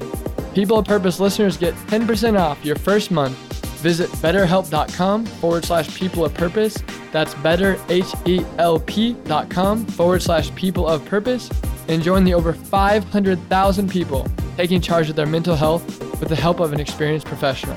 [0.54, 3.36] People of Purpose listeners get 10% off your first month.
[3.82, 6.82] Visit betterhelp.com forward slash people of purpose.
[7.12, 11.50] That's better betterhelp.com forward slash people of purpose
[11.88, 15.84] and join the over 500,000 people taking charge of their mental health
[16.20, 17.76] with the help of an experienced professional.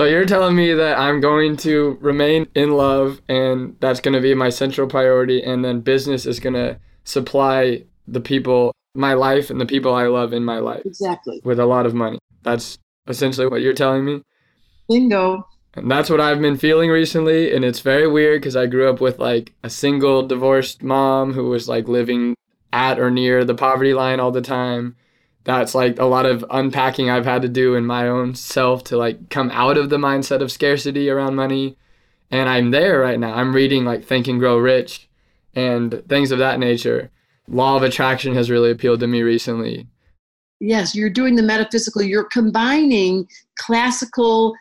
[0.00, 4.20] So you're telling me that I'm going to remain in love and that's going to
[4.22, 9.50] be my central priority and then business is going to supply the people my life
[9.50, 10.86] and the people I love in my life.
[10.86, 11.42] Exactly.
[11.44, 12.18] With a lot of money.
[12.44, 14.22] That's essentially what you're telling me.
[14.88, 15.46] Bingo.
[15.74, 17.54] And that's what I've been feeling recently.
[17.54, 21.50] And it's very weird because I grew up with like a single divorced mom who
[21.50, 22.34] was like living
[22.72, 24.96] at or near the poverty line all the time.
[25.44, 28.96] That's like a lot of unpacking I've had to do in my own self to
[28.96, 31.76] like come out of the mindset of scarcity around money.
[32.30, 33.34] And I'm there right now.
[33.34, 35.08] I'm reading like Think and Grow Rich
[35.54, 37.10] and things of that nature
[37.50, 39.86] law of attraction has really appealed to me recently.
[40.60, 42.02] Yes, you're doing the metaphysical.
[42.02, 43.26] You're combining
[43.58, 44.54] classical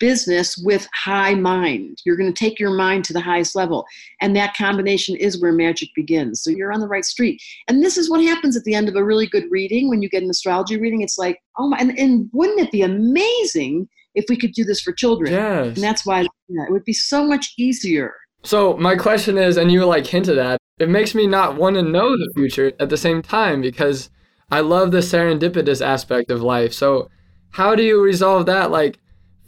[0.00, 1.98] business with high mind.
[2.04, 3.86] You're going to take your mind to the highest level.
[4.20, 6.42] And that combination is where magic begins.
[6.42, 7.40] So you're on the right street.
[7.68, 10.08] And this is what happens at the end of a really good reading when you
[10.08, 11.02] get an astrology reading.
[11.02, 14.80] It's like, oh my, and, and wouldn't it be amazing if we could do this
[14.80, 15.32] for children?
[15.32, 15.76] Yes.
[15.76, 18.14] And that's why yeah, it would be so much easier.
[18.42, 21.82] So my question is, and you like hinted at, it makes me not want to
[21.82, 24.08] know the future at the same time because
[24.50, 26.72] I love the serendipitous aspect of life.
[26.72, 27.10] So,
[27.50, 28.98] how do you resolve that like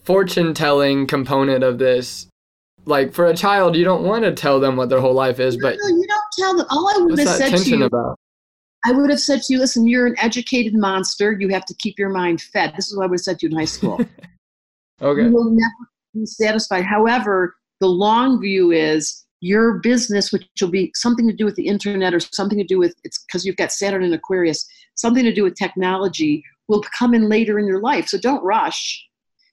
[0.04, 2.26] fortune telling component of this?
[2.84, 5.56] Like for a child, you don't want to tell them what their whole life is,
[5.56, 6.66] but no, you don't tell them.
[6.70, 8.18] All I would have said to you, about?
[8.84, 11.32] I would have said to you, "Listen, you're an educated monster.
[11.32, 13.46] You have to keep your mind fed." This is what I would have said to
[13.46, 13.94] you in high school.
[15.02, 15.22] okay.
[15.22, 16.84] You will never be satisfied.
[16.84, 21.66] However, the long view is your business, which will be something to do with the
[21.66, 25.32] internet or something to do with it's because you've got Saturn and Aquarius, something to
[25.32, 28.08] do with technology will come in later in your life.
[28.08, 29.04] So don't rush.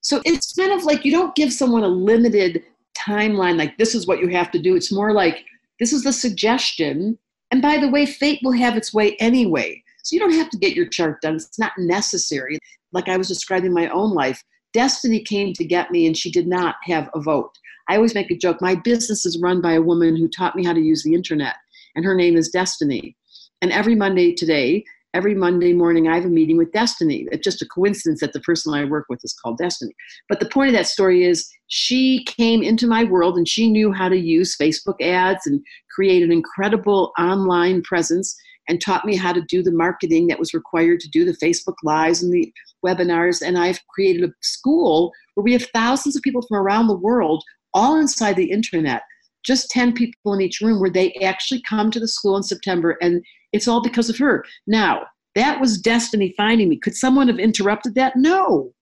[0.02, 2.64] So it's kind of like you don't give someone a limited
[2.98, 4.76] timeline, like this is what you have to do.
[4.76, 5.46] It's more like
[5.80, 7.18] this is the suggestion.
[7.52, 9.84] And by the way, fate will have its way anyway.
[10.04, 11.36] So you don't have to get your chart done.
[11.36, 12.60] It's not necessary.
[12.92, 16.48] Like I was describing my own life, destiny came to get me and she did
[16.48, 17.52] not have a vote.
[17.90, 18.62] I always make a joke.
[18.62, 21.56] My business is run by a woman who taught me how to use the internet,
[21.96, 23.18] and her name is Destiny.
[23.62, 27.28] And every Monday today, every Monday morning, I have a meeting with Destiny.
[27.32, 29.94] It's just a coincidence that the person I work with is called Destiny.
[30.28, 33.92] But the point of that story is she came into my world and she knew
[33.92, 35.62] how to use Facebook ads and
[35.94, 38.36] create an incredible online presence
[38.68, 41.76] and taught me how to do the marketing that was required to do the Facebook
[41.84, 42.54] Lives and the
[42.86, 43.42] webinars.
[43.42, 47.44] And I've created a school where we have thousands of people from around the world
[47.74, 49.02] all inside the internet,
[49.44, 52.98] just 10 people in each room where they actually come to the school in September
[53.02, 54.46] and it's all because of her.
[54.68, 56.78] Now, That was destiny finding me.
[56.78, 58.16] Could someone have interrupted that?
[58.16, 58.74] No.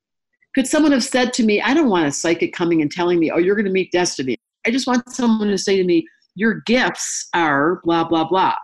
[0.55, 3.29] Could someone have said to me, I don't want a psychic coming and telling me,
[3.29, 4.37] oh, you're going to meet destiny.
[4.65, 8.55] I just want someone to say to me, your gifts are blah, blah, blah.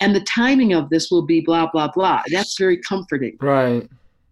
[0.00, 2.22] And the timing of this will be blah, blah, blah.
[2.30, 3.36] That's very comforting.
[3.40, 3.88] Right,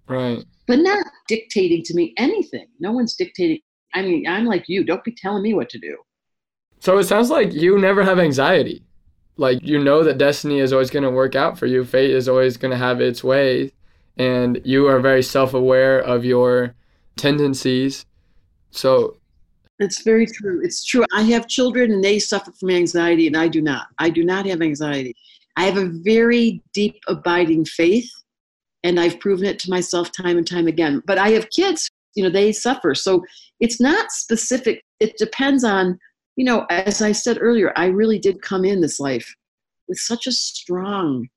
[0.09, 0.45] right.
[0.67, 2.67] But not dictating to me anything.
[2.81, 3.61] No one's dictating.
[3.95, 4.85] I mean, I'm like you.
[4.85, 5.97] Don't be telling me what to do.
[6.79, 8.85] So it sounds like you never have anxiety.
[9.41, 11.83] Like you know that destiny is always going to work out for you.
[11.83, 13.73] Fate is always going to have its way.
[14.19, 16.75] And you are very self aware of your
[17.17, 18.05] tendencies.
[18.71, 19.17] So
[19.79, 20.61] it's very true.
[20.63, 21.07] It's true.
[21.15, 23.87] I have children and they suffer from anxiety, and I do not.
[23.99, 25.17] I do not have anxiety.
[25.57, 28.11] I have a very deep, abiding faith,
[28.85, 31.03] and I've proven it to myself time and time again.
[31.07, 32.95] But I have kids, you know, they suffer.
[32.95, 33.25] So
[33.59, 34.85] it's not specific.
[35.01, 35.99] It depends on,
[36.41, 39.31] you know, as I said earlier, I really did come in this life
[39.89, 41.29] with such a strong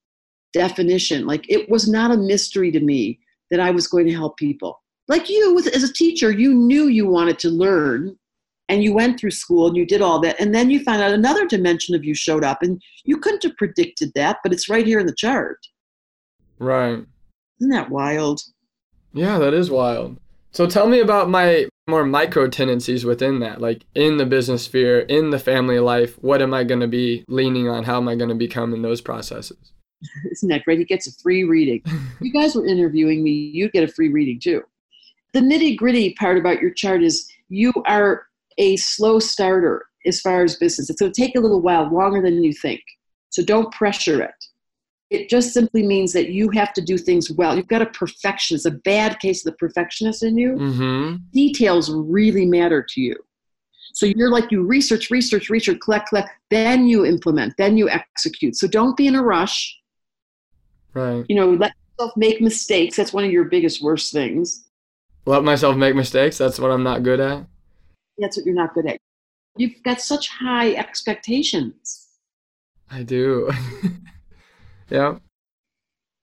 [0.53, 1.27] definition.
[1.27, 3.19] Like it was not a mystery to me
[3.51, 4.81] that I was going to help people.
[5.09, 8.17] Like you, as a teacher, you knew you wanted to learn
[8.69, 10.39] and you went through school and you did all that.
[10.39, 13.57] And then you found out another dimension of you showed up and you couldn't have
[13.57, 15.57] predicted that but it's right here in the chart.
[16.59, 17.03] Right.
[17.59, 18.39] Isn't that wild?
[19.11, 20.17] Yeah that is wild
[20.53, 24.99] so tell me about my more micro tendencies within that like in the business sphere
[24.99, 28.15] in the family life what am i going to be leaning on how am i
[28.15, 29.73] going to become in those processes
[30.31, 31.81] isn't that great he gets a free reading
[32.21, 34.61] you guys were interviewing me you'd get a free reading too
[35.33, 40.43] the nitty gritty part about your chart is you are a slow starter as far
[40.43, 40.89] as business.
[40.89, 42.81] It's going to take a little while, longer than you think.
[43.29, 44.42] So don't pressure it.
[45.09, 47.55] It just simply means that you have to do things well.
[47.55, 50.53] You've got a perfectionist, a bad case of the perfectionist in you.
[50.53, 51.15] Mm-hmm.
[51.31, 53.15] Details really matter to you.
[53.93, 58.55] So you're like you research, research, research, collect, collect, then you implement, then you execute.
[58.55, 59.77] So don't be in a rush.
[60.95, 61.23] Right.
[61.29, 62.95] You know, let yourself make mistakes.
[62.95, 64.65] That's one of your biggest worst things.
[65.27, 66.39] Let myself make mistakes.
[66.39, 67.45] That's what I'm not good at
[68.17, 68.97] that's what you're not good at.
[69.57, 72.07] You've got such high expectations.
[72.89, 73.51] I do.
[74.89, 75.15] yeah.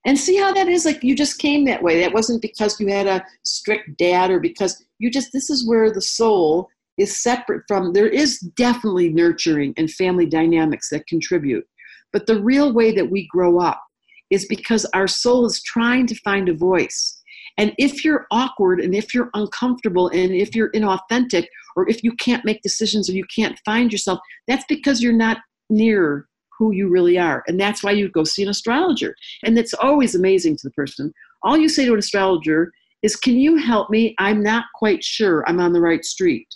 [0.07, 2.01] And see how that is like you just came that way.
[2.01, 5.93] That wasn't because you had a strict dad or because you just, this is where
[5.93, 11.67] the soul is separate from, there is definitely nurturing and family dynamics that contribute.
[12.13, 13.83] But the real way that we grow up
[14.31, 17.21] is because our soul is trying to find a voice.
[17.59, 21.47] And if you're awkward and if you're uncomfortable and if you're inauthentic
[21.77, 25.39] or if you can't make decisions or you can't find yourself, that's because you're not
[25.69, 26.27] near
[26.61, 27.43] who you really are.
[27.49, 29.17] And that's why you go see an astrologer.
[29.43, 31.13] And it's always amazing to the person.
[31.43, 32.71] All you say to an astrologer
[33.03, 34.15] is, Can you help me?
[34.19, 36.47] I'm not quite sure I'm on the right street.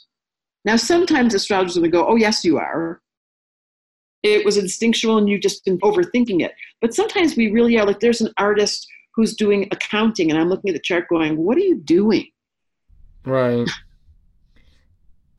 [0.67, 3.01] Now, sometimes astrologers to go, Oh, yes, you are.
[4.23, 6.53] It was instinctual and you've just been overthinking it.
[6.83, 10.69] But sometimes we really are like, there's an artist who's doing accounting and I'm looking
[10.69, 12.29] at the chart going, What are you doing?
[13.25, 13.67] Right.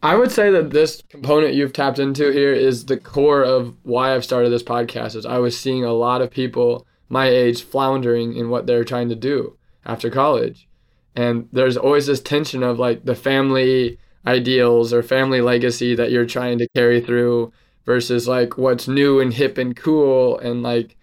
[0.05, 4.13] I would say that this component you've tapped into here is the core of why
[4.13, 8.35] I've started this podcast is I was seeing a lot of people my age floundering
[8.35, 10.67] in what they're trying to do after college.
[11.15, 16.27] And there's always this tension of like the family ideals or family legacy that you're
[16.27, 17.51] trying to carry through
[17.87, 20.95] versus like what's new and hip and cool and like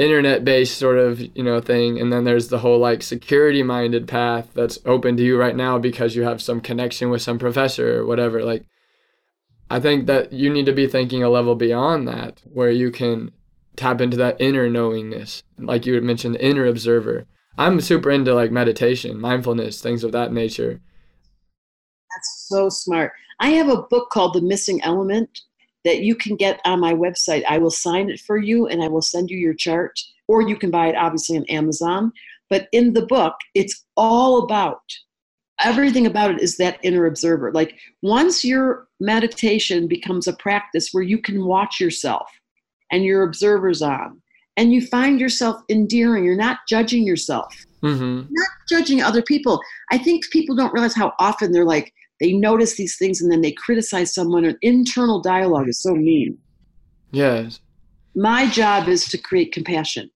[0.00, 4.08] internet based sort of you know thing and then there's the whole like security minded
[4.08, 8.00] path that's open to you right now because you have some connection with some professor
[8.00, 8.42] or whatever.
[8.44, 8.64] Like
[9.68, 13.30] i think that you need to be thinking a level beyond that where you can
[13.76, 15.42] tap into that inner knowingness.
[15.58, 17.26] Like you had mentioned inner observer.
[17.56, 20.80] I'm super into like meditation mindfulness things of that nature.
[22.14, 23.12] That's so smart.
[23.40, 25.40] I have a book called the missing element
[25.84, 27.44] that you can get on my website.
[27.48, 30.56] I will sign it for you and I will send you your chart, or you
[30.56, 32.12] can buy it obviously on Amazon.
[32.48, 34.82] But in the book, it's all about
[35.62, 37.52] everything about it is that inner observer.
[37.52, 42.30] Like once your meditation becomes a practice where you can watch yourself
[42.90, 44.20] and your observer's on,
[44.56, 47.54] and you find yourself endearing, you're not judging yourself.
[47.82, 48.26] Mm-hmm.
[48.30, 49.60] Not judging other people.
[49.90, 53.40] I think people don't realize how often they're like, they notice these things and then
[53.40, 54.44] they criticize someone.
[54.44, 56.38] An internal dialogue is so mean.
[57.10, 57.60] Yes.
[58.14, 60.10] My job is to create compassion,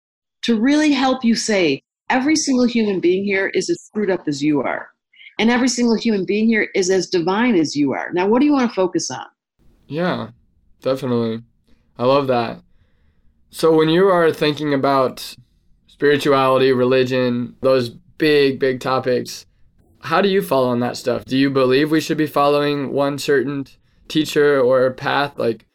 [0.44, 4.44] to really help you say, every single human being here is as screwed up as
[4.44, 4.90] you are.
[5.40, 8.12] And every single human being here is as divine as you are.
[8.14, 9.26] Now, what do you want to focus on?
[9.88, 10.30] Yeah,
[10.82, 11.44] definitely.
[11.98, 12.62] I love that.
[13.50, 15.36] So, when you are thinking about
[15.88, 19.46] spirituality, religion, those big, big topics,
[20.04, 21.24] how do you fall on that stuff?
[21.24, 23.66] Do you believe we should be following one certain
[24.10, 25.38] teacher or path?
[25.38, 25.66] Like,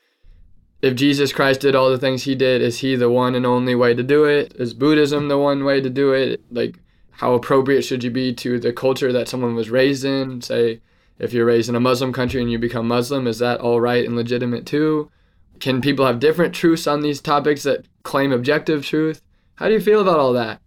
[0.82, 3.74] if Jesus Christ did all the things he did, is he the one and only
[3.74, 4.54] way to do it?
[4.56, 6.42] Is Buddhism the one way to do it?
[6.50, 6.78] Like,
[7.12, 10.42] how appropriate should you be to the culture that someone was raised in?
[10.42, 10.82] Say,
[11.18, 14.04] if you're raised in a Muslim country and you become Muslim, is that all right
[14.04, 15.10] and legitimate too?
[15.58, 19.22] Can people have different truths on these topics that claim objective truth?
[19.54, 20.60] How do you feel about all that?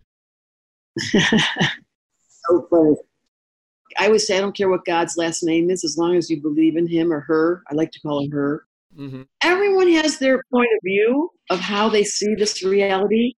[2.28, 2.96] so funny.
[3.98, 6.40] I always say I don't care what God's last name is, as long as you
[6.40, 7.62] believe in Him or her.
[7.70, 8.64] I like to call him her.
[8.96, 9.22] Mm-hmm.
[9.42, 13.34] Everyone has their point of view of how they see this reality,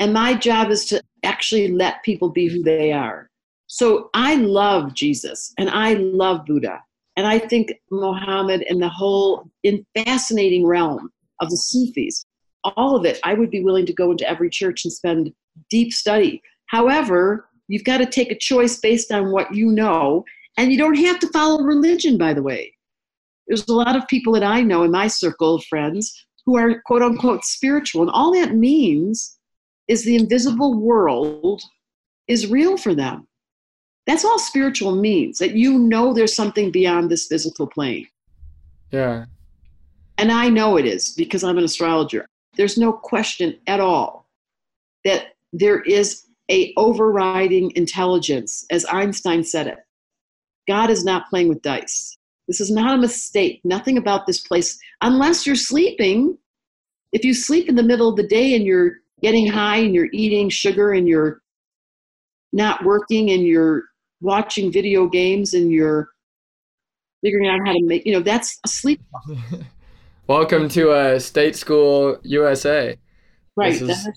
[0.00, 3.30] and my job is to actually let people be who they are.
[3.66, 6.80] So I love Jesus and I love Buddha,
[7.16, 12.24] and I think Mohammed and the whole in fascinating realm of the Sufis,
[12.76, 13.20] all of it.
[13.24, 15.32] I would be willing to go into every church and spend
[15.70, 16.42] deep study.
[16.66, 20.24] However, You've got to take a choice based on what you know.
[20.56, 22.72] And you don't have to follow religion, by the way.
[23.46, 26.80] There's a lot of people that I know in my circle of friends who are
[26.86, 28.02] quote unquote spiritual.
[28.02, 29.36] And all that means
[29.88, 31.62] is the invisible world
[32.28, 33.26] is real for them.
[34.06, 38.06] That's all spiritual means, that you know there's something beyond this physical plane.
[38.92, 39.26] Yeah.
[40.18, 42.26] And I know it is because I'm an astrologer.
[42.56, 44.28] There's no question at all
[45.04, 49.78] that there is a overriding intelligence, as Einstein said it.
[50.68, 52.16] God is not playing with dice.
[52.48, 53.60] This is not a mistake.
[53.64, 56.38] Nothing about this place, unless you're sleeping.
[57.12, 60.08] If you sleep in the middle of the day and you're getting high and you're
[60.12, 61.40] eating sugar and you're
[62.52, 63.84] not working and you're
[64.20, 66.10] watching video games and you're
[67.22, 69.00] figuring out how to make, you know, that's a sleep.
[70.26, 72.96] Welcome to a state school USA.
[73.56, 73.80] Right.
[73.80, 74.08] Is...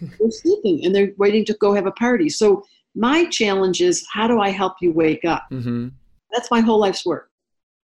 [0.00, 2.28] they're sleeping and they're waiting to go have a party.
[2.28, 5.44] So my challenge is how do I help you wake up?
[5.52, 5.88] Mm-hmm.
[6.32, 7.30] That's my whole life's work.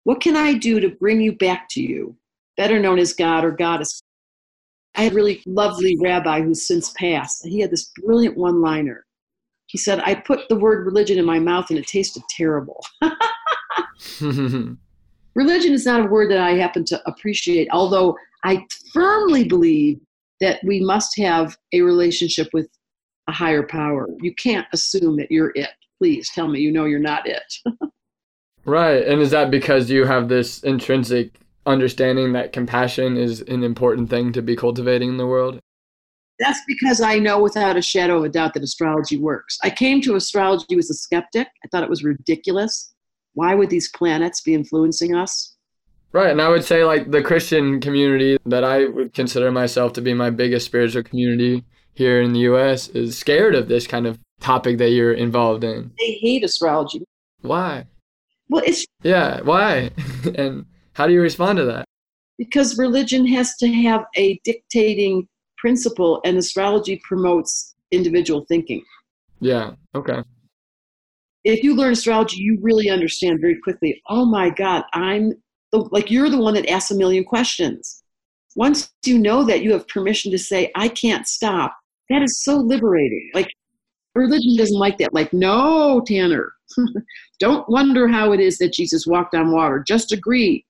[0.05, 2.17] What can I do to bring you back to you,
[2.57, 4.01] better known as God or Goddess?
[4.97, 7.47] I had a really lovely rabbi who's since passed.
[7.47, 9.05] He had this brilliant one liner.
[9.67, 12.85] He said, I put the word religion in my mouth and it tasted terrible.
[14.21, 20.01] religion is not a word that I happen to appreciate, although I firmly believe
[20.41, 22.69] that we must have a relationship with
[23.29, 24.09] a higher power.
[24.21, 25.71] You can't assume that you're it.
[25.99, 27.55] Please tell me you know you're not it.
[28.65, 29.07] right.
[29.07, 34.33] And is that because you have this intrinsic understanding that compassion is an important thing
[34.33, 35.61] to be cultivating in the world?
[36.39, 39.59] That's because I know without a shadow of a doubt that astrology works.
[39.63, 41.47] I came to astrology as a skeptic.
[41.47, 42.95] I thought it was ridiculous.
[43.35, 45.57] Why would these planets be influencing us?
[46.13, 46.31] Right.
[46.31, 50.13] And I would say, like, the Christian community that I would consider myself to be
[50.13, 54.79] my biggest spiritual community here in the US is scared of this kind of topic
[54.79, 55.93] that you're involved in.
[55.99, 57.03] They hate astrology.
[57.43, 57.87] Why?
[58.49, 58.85] Well, it's.
[59.03, 59.91] Yeah, why?
[60.35, 61.85] and how do you respond to that?
[62.39, 68.83] Because religion has to have a dictating principle, and astrology promotes individual thinking.
[69.41, 70.23] Yeah, okay.
[71.45, 75.33] If you learn astrology, you really understand very quickly oh my God, I'm
[75.73, 78.03] like you're the one that asks a million questions.
[78.57, 81.77] Once you know that, you have permission to say, I can't stop.
[82.09, 83.31] That is so liberating.
[83.35, 83.49] Like
[84.15, 85.15] religion doesn't like that.
[85.15, 86.53] Like, no, Tanner,
[87.39, 89.85] don't wonder how it is that Jesus walked on water.
[89.87, 90.65] Just agree.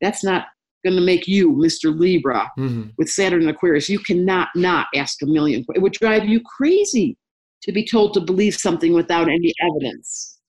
[0.00, 0.46] That's not
[0.84, 1.96] going to make you Mr.
[1.96, 2.88] Libra mm-hmm.
[2.98, 3.88] with Saturn and Aquarius.
[3.88, 5.64] You cannot not ask a million.
[5.74, 7.16] It would drive you crazy
[7.62, 10.40] to be told to believe something without any evidence.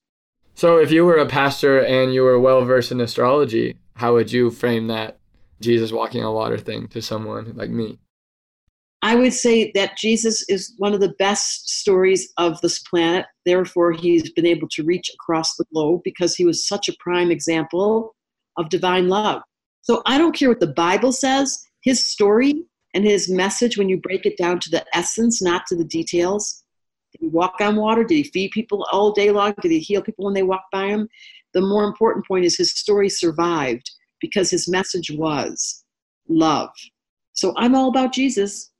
[0.54, 4.30] So, if you were a pastor and you were well versed in astrology, how would
[4.30, 5.18] you frame that
[5.60, 7.98] Jesus walking on water thing to someone like me?
[9.02, 13.26] I would say that Jesus is one of the best stories of this planet.
[13.44, 17.30] Therefore, he's been able to reach across the globe because he was such a prime
[17.30, 18.14] example
[18.56, 19.42] of divine love.
[19.82, 22.64] So I don't care what the Bible says, his story
[22.94, 26.64] and his message, when you break it down to the essence, not to the details.
[27.12, 28.04] Did he walk on water?
[28.04, 29.52] Did he feed people all day long?
[29.60, 31.08] Did he heal people when they walked by him?
[31.54, 33.90] The more important point is his story survived
[34.20, 35.84] because his message was
[36.28, 36.70] love.
[37.32, 38.70] So I'm all about Jesus.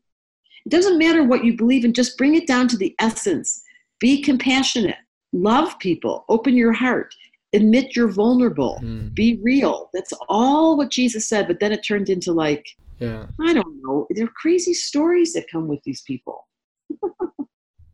[0.66, 3.62] It doesn't matter what you believe in, just bring it down to the essence.
[4.00, 4.96] Be compassionate,
[5.32, 7.14] love people, open your heart,
[7.52, 9.14] admit you're vulnerable, mm.
[9.14, 9.90] be real.
[9.92, 12.66] That's all what Jesus said, but then it turned into like,
[12.98, 13.26] yeah.
[13.40, 16.46] I don't know, there are crazy stories that come with these people.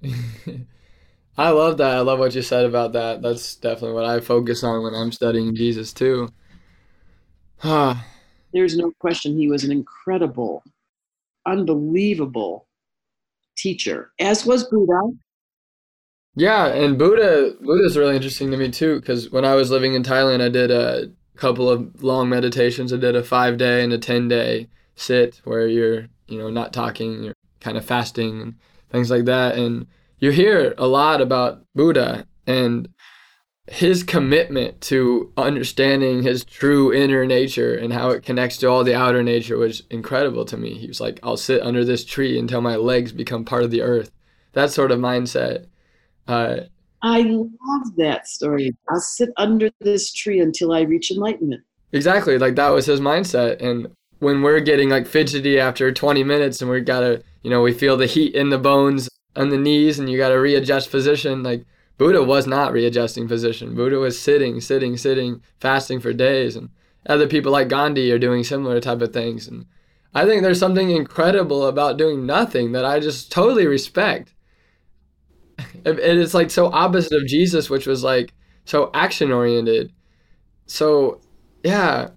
[1.41, 1.97] I love that.
[1.97, 3.23] I love what you said about that.
[3.23, 6.29] That's definitely what I focus on when I'm studying Jesus too.
[8.53, 10.63] There's no question he was an incredible,
[11.47, 12.67] unbelievable
[13.57, 15.01] teacher, as was Buddha.
[16.37, 19.95] Yeah, and Buddha Buddha is really interesting to me too because when I was living
[19.95, 22.93] in Thailand, I did a couple of long meditations.
[22.93, 26.75] I did a five day and a 10 day sit where you're, you know, not
[26.75, 28.55] talking, you're kind of fasting and
[28.91, 29.57] things like that.
[29.57, 29.87] And
[30.21, 32.89] you hear a lot about Buddha and
[33.67, 38.95] his commitment to understanding his true inner nature and how it connects to all the
[38.95, 40.75] outer nature was incredible to me.
[40.75, 43.83] He was like, I'll sit under this tree until my legs become part of the
[43.83, 44.11] earth.
[44.53, 45.67] That sort of mindset.
[46.27, 46.63] Uh,
[47.03, 48.77] I love that story.
[48.91, 51.63] I'll sit under this tree until I reach enlightenment.
[51.93, 52.39] Exactly.
[52.39, 53.63] Like that was his mindset.
[53.63, 57.73] And when we're getting like fidgety after 20 minutes and we gotta, you know, we
[57.73, 59.09] feel the heat in the bones
[59.41, 61.65] on the knees and you gotta readjust position, like
[61.99, 63.75] Buddha was not readjusting position.
[63.75, 66.57] Buddha was sitting, sitting, sitting, fasting for days.
[66.57, 66.71] And
[67.07, 69.49] other people like Gandhi are doing similar type of things.
[69.49, 69.67] And
[70.15, 74.35] I think there's something incredible about doing nothing that I just totally respect
[75.85, 78.33] it's like so opposite of Jesus, which was like
[78.65, 79.93] so action oriented.
[80.67, 81.21] So,
[81.65, 82.11] yeah,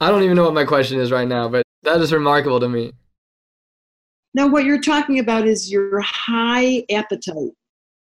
[0.00, 2.68] I don't even know what my question is right now, but that is remarkable to
[2.68, 2.92] me.
[4.34, 7.52] Now, what you're talking about is your high appetite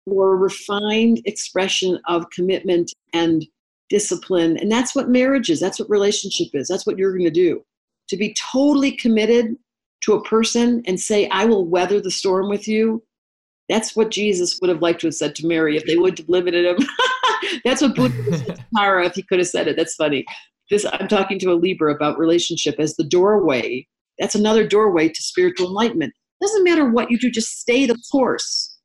[0.06, 3.46] for refined expression of commitment and
[3.90, 4.56] discipline.
[4.56, 5.60] And that's what marriage is.
[5.60, 6.68] That's what relationship is.
[6.68, 7.62] That's what you're going to do.
[8.08, 9.56] To be totally committed
[10.02, 13.02] to a person and say, I will weather the storm with you
[13.68, 16.28] that's what Jesus would have liked to have said to Mary if they would have
[16.28, 16.86] limited him.
[17.64, 19.76] That's what Buddha said to Tara if he could have said it.
[19.76, 20.24] That's funny.
[20.70, 23.86] This I'm talking to a Libra about relationship as the doorway.
[24.18, 26.12] That's another doorway to spiritual enlightenment.
[26.40, 28.78] Doesn't matter what you do, just stay the course.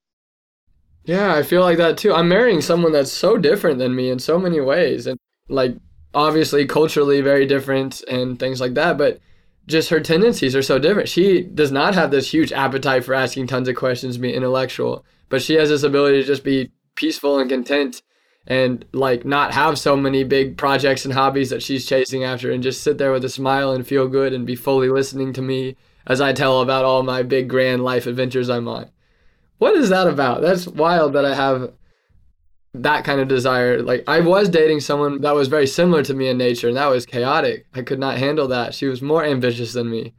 [1.05, 2.13] Yeah, I feel like that too.
[2.13, 5.17] I'm marrying someone that's so different than me in so many ways, and
[5.47, 5.75] like
[6.13, 8.97] obviously culturally very different and things like that.
[8.97, 9.19] But
[9.65, 11.09] just her tendencies are so different.
[11.09, 15.41] She does not have this huge appetite for asking tons of questions, be intellectual, but
[15.41, 18.01] she has this ability to just be peaceful and content
[18.49, 22.63] and like not have so many big projects and hobbies that she's chasing after and
[22.63, 25.75] just sit there with a smile and feel good and be fully listening to me
[26.07, 28.89] as I tell about all my big grand life adventures I'm on.
[29.59, 30.41] What is that about?
[30.41, 31.71] That's wild that I have
[32.73, 33.83] that kind of desire.
[33.83, 36.87] Like I was dating someone that was very similar to me in nature, and that
[36.87, 37.67] was chaotic.
[37.73, 38.73] I could not handle that.
[38.73, 40.13] She was more ambitious than me.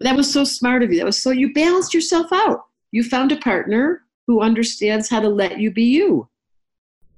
[0.00, 0.98] That was so smart of you.
[0.98, 2.64] That was so you balanced yourself out.
[2.90, 6.28] You found a partner who understands how to let you be you.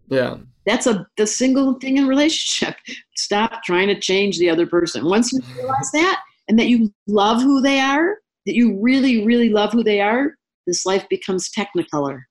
[0.09, 0.39] Yeah.
[0.67, 2.77] That's a the single thing in relationship.
[3.17, 5.05] Stop trying to change the other person.
[5.05, 9.49] Once you realize that and that you love who they are, that you really, really
[9.49, 10.35] love who they are,
[10.67, 12.23] this life becomes technicolor.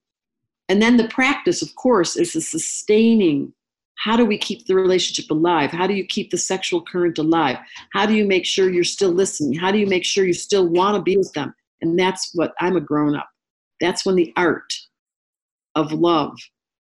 [0.67, 3.53] And then the practice, of course, is the sustaining.
[3.97, 5.71] How do we keep the relationship alive?
[5.71, 7.57] How do you keep the sexual current alive?
[7.93, 9.53] How do you make sure you're still listening?
[9.57, 11.53] How do you make sure you still want to be with them?
[11.81, 13.29] And that's what I'm a grown up.
[13.79, 14.73] That's when the art
[15.75, 16.37] of love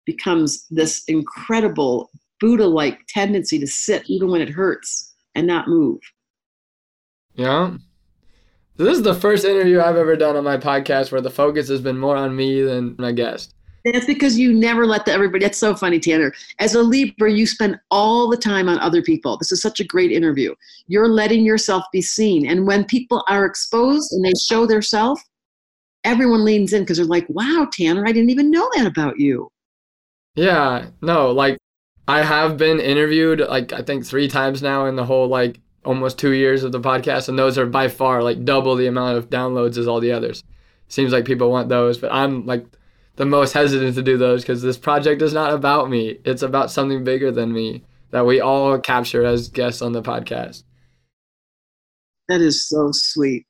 [0.04, 6.00] becomes this incredible Buddha like tendency to sit even when it hurts and not move.
[7.34, 7.76] Yeah.
[8.76, 11.80] this is the first interview I've ever done on my podcast where the focus has
[11.80, 13.54] been more on me than my guest.
[13.84, 15.44] That's because you never let the everybody.
[15.44, 16.32] That's so funny, Tanner.
[16.60, 19.36] As a Libra, you spend all the time on other people.
[19.36, 20.54] This is such a great interview.
[20.86, 25.20] You're letting yourself be seen, and when people are exposed and they show their self,
[26.04, 29.50] everyone leans in because they're like, "Wow, Tanner, I didn't even know that about you."
[30.34, 31.58] Yeah, no, like
[32.08, 36.18] I have been interviewed like I think three times now in the whole like almost
[36.18, 39.30] two years of the podcast, and those are by far like double the amount of
[39.30, 40.42] downloads as all the others.
[40.88, 42.66] Seems like people want those, but I'm like
[43.16, 46.18] the most hesitant to do those because this project is not about me.
[46.24, 50.64] It's about something bigger than me that we all capture as guests on the podcast.
[52.28, 53.46] That is so sweet.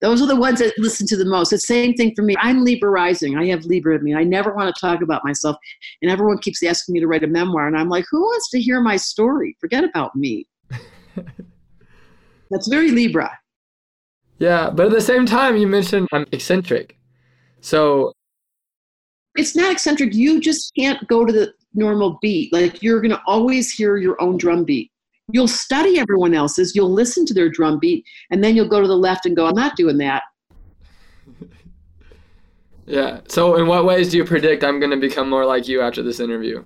[0.00, 1.50] Those are the ones that listen to the most.
[1.50, 2.34] The same thing for me.
[2.38, 3.38] I'm Libra rising.
[3.38, 4.14] I have Libra in me.
[4.14, 5.56] I never want to talk about myself.
[6.02, 7.66] And everyone keeps asking me to write a memoir.
[7.66, 9.56] And I'm like, who wants to hear my story?
[9.58, 10.46] Forget about me.
[12.50, 13.30] That's very Libra.
[14.38, 16.98] Yeah, but at the same time, you mentioned I'm eccentric.
[17.60, 18.12] So
[19.34, 20.14] it's not eccentric.
[20.14, 22.52] You just can't go to the normal beat.
[22.52, 24.90] Like you're going to always hear your own drum beat.
[25.32, 28.86] You'll study everyone else's, you'll listen to their drum beat, and then you'll go to
[28.86, 30.22] the left and go, I'm not doing that.
[32.86, 33.20] yeah.
[33.28, 36.02] So, in what ways do you predict I'm going to become more like you after
[36.02, 36.64] this interview?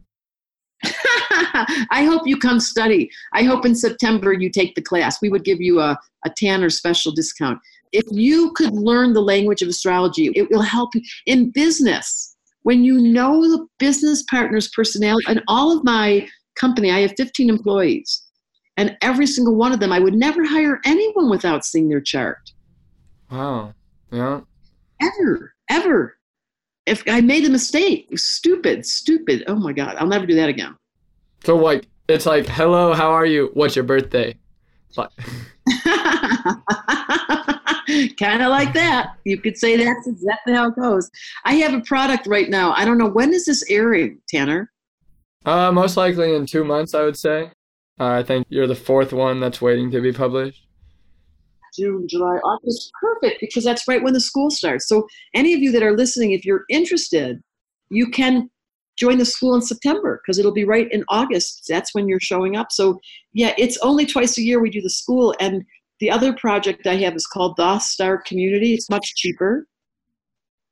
[0.85, 3.11] I hope you come study.
[3.33, 5.23] I hope in September you take the class.
[5.23, 7.59] We would give you a, a Tanner special discount.
[7.93, 12.85] If you could learn the language of astrology, it will help you in business when
[12.85, 18.23] you know the business partner's personality and all of my company i have 15 employees
[18.77, 22.53] and every single one of them i would never hire anyone without seeing their chart
[23.31, 23.73] wow
[24.13, 24.41] yeah
[25.01, 26.17] ever ever
[26.87, 30.75] if i made a mistake stupid stupid oh my god i'll never do that again
[31.45, 33.51] so like It's like, hello, how are you?
[33.55, 34.35] What's your birthday?
[34.97, 35.11] Like,
[38.19, 39.13] kind of like that.
[39.25, 41.09] You could say that's exactly how it goes.
[41.45, 42.73] I have a product right now.
[42.73, 44.73] I don't know when is this airing, Tanner?
[45.47, 47.53] uh, most likely in two months, I would say.
[48.01, 50.67] Uh, I think you're the fourth one that's waiting to be published.
[51.77, 52.91] June, July, August.
[52.99, 54.89] Perfect, because that's right when the school starts.
[54.89, 57.43] So, any of you that are listening, if you're interested,
[57.91, 58.51] you can
[58.99, 61.67] join the school in September because it'll be right in August.
[61.69, 62.73] That's when you're showing up.
[62.73, 62.99] So,
[63.35, 65.35] yeah, it's only twice a year we do the school.
[65.39, 65.63] And
[66.01, 68.73] the other project I have is called The Star Community.
[68.73, 69.67] It's much cheaper.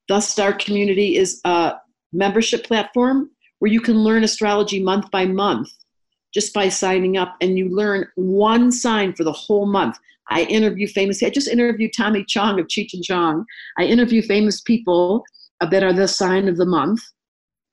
[0.09, 1.74] The Star Community is a
[2.12, 5.68] membership platform where you can learn astrology month by month
[6.39, 9.97] just by signing up, and you learn one sign for the whole month.
[10.30, 11.20] I interview famous.
[11.20, 13.45] I just interviewed Tommy Chong of Cheech and Chong.
[13.76, 15.24] I interview famous people
[15.61, 17.01] that are the sign of the month.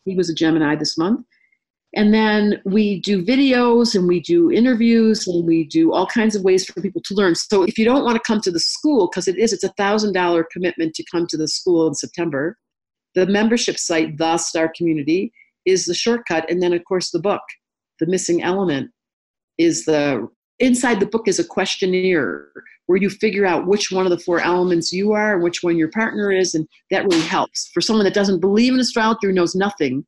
[0.05, 1.23] He was a Gemini this month.
[1.95, 6.41] And then we do videos and we do interviews and we do all kinds of
[6.41, 7.35] ways for people to learn.
[7.35, 9.73] So if you don't want to come to the school, because it is, it's a
[9.77, 12.57] thousand dollar commitment to come to the school in September.
[13.13, 15.31] The membership site, The Star Community,
[15.65, 16.49] is the shortcut.
[16.49, 17.43] And then of course the book,
[17.99, 18.91] The Missing Element,
[19.57, 20.27] is the
[20.59, 22.47] inside the book is a questionnaire
[22.87, 25.77] where you figure out which one of the four elements you are and which one
[25.77, 29.33] your partner is and that really helps for someone that doesn't believe in astrology or
[29.33, 30.05] knows nothing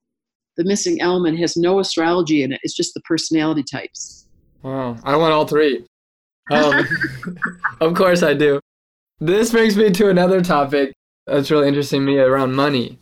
[0.56, 4.28] the missing element has no astrology in it it's just the personality types
[4.64, 5.86] Wow, I want all three.
[6.52, 6.88] Um,
[7.82, 8.60] of course I do.
[9.20, 10.94] This brings me to another topic
[11.26, 13.00] that's really interesting me around money.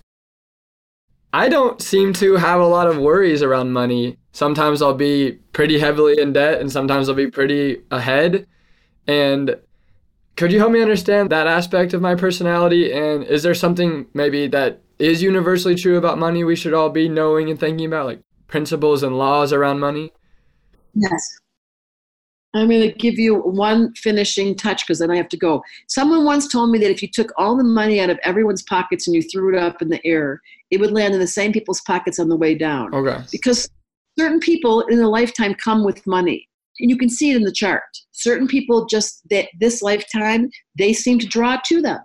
[1.35, 4.17] I don't seem to have a lot of worries around money.
[4.31, 8.47] Sometimes I'll be pretty heavily in debt and sometimes I'll be pretty ahead.
[9.05, 9.57] And
[10.37, 12.93] could you help me understand that aspect of my personality?
[12.93, 17.09] And is there something maybe that is universally true about money we should all be
[17.09, 20.13] knowing and thinking about, like principles and laws around money?
[20.95, 21.39] yes
[22.53, 26.23] i'm going to give you one finishing touch because then i have to go someone
[26.23, 29.15] once told me that if you took all the money out of everyone's pockets and
[29.15, 32.19] you threw it up in the air it would land in the same people's pockets
[32.19, 32.93] on the way down.
[32.93, 33.23] Okay.
[33.31, 33.69] because
[34.17, 36.47] certain people in a lifetime come with money
[36.79, 37.83] and you can see it in the chart.
[38.11, 41.99] Certain people just that this lifetime they seem to draw to them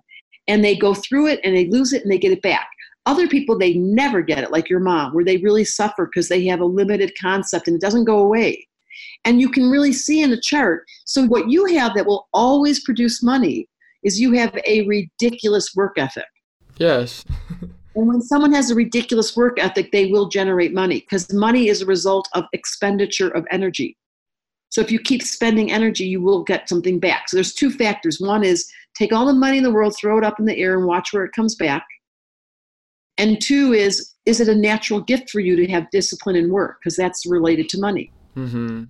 [0.48, 2.68] and they go through it and they lose it and they get it back.
[3.06, 6.46] Other people they never get it like your mom where they really suffer because they
[6.46, 8.66] have a limited concept and it doesn't go away.
[9.24, 12.82] And you can really see in the chart so what you have that will always
[12.82, 13.68] produce money
[14.02, 16.24] is you have a ridiculous work ethic.
[16.78, 17.24] Yes.
[18.00, 21.82] and when someone has a ridiculous work ethic, they will generate money because money is
[21.82, 23.98] a result of expenditure of energy.
[24.70, 27.28] So if you keep spending energy, you will get something back.
[27.28, 28.18] So there's two factors.
[28.18, 30.78] One is take all the money in the world, throw it up in the air,
[30.78, 31.86] and watch where it comes back.
[33.18, 36.78] And two is is it a natural gift for you to have discipline and work
[36.80, 38.10] because that's related to money.
[38.34, 38.84] Mm-hmm.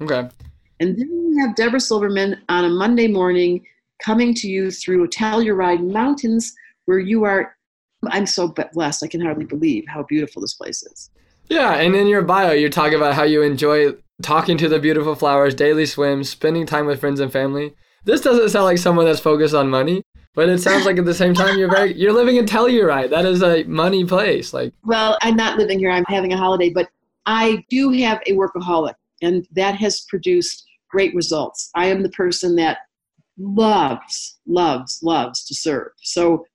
[0.00, 0.28] Okay.
[0.80, 3.66] And then you have Debra Silverman on a Monday morning
[4.02, 6.54] coming to you through Telluride Mountains,
[6.88, 7.54] where you are.
[8.06, 9.04] I'm so blessed.
[9.04, 11.10] I can hardly believe how beautiful this place is.
[11.50, 15.14] Yeah, and in your bio, you talk about how you enjoy talking to the beautiful
[15.14, 17.74] flowers, daily swims, spending time with friends and family.
[18.04, 20.02] This doesn't sound like someone that's focused on money,
[20.34, 23.10] but it sounds like at the same time you're very you're living in Telluride.
[23.10, 24.54] That is a money place.
[24.54, 25.90] Like, Well, I'm not living here.
[25.90, 26.88] I'm having a holiday, but
[27.26, 31.70] I do have a workaholic, and that has produced great results.
[31.74, 32.78] I am the person that
[33.36, 35.88] loves, loves, loves to serve.
[35.98, 36.46] So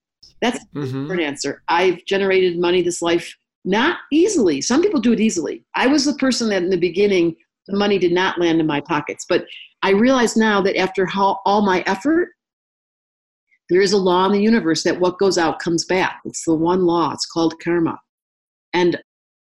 [0.44, 1.08] that's the mhm.
[1.08, 1.64] short answer.
[1.70, 3.34] I've generated money this life
[3.64, 4.60] not easily.
[4.60, 5.64] Some people do it easily.
[5.74, 7.38] I was the person that in the beginning,
[7.68, 9.26] the money did not land in my pockets.
[9.28, 9.46] But
[9.84, 12.30] I realize now that after how, all my effort,
[13.70, 16.20] there is a law in the universe that what goes out comes back.
[16.26, 17.14] It's the one law.
[17.14, 17.98] It's called karma.
[18.74, 19.02] And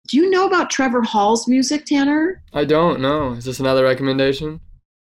[0.10, 2.44] do you know about Trevor Hall's music, Tanner?
[2.52, 3.32] I don't know.
[3.32, 4.60] Is this another recommendation?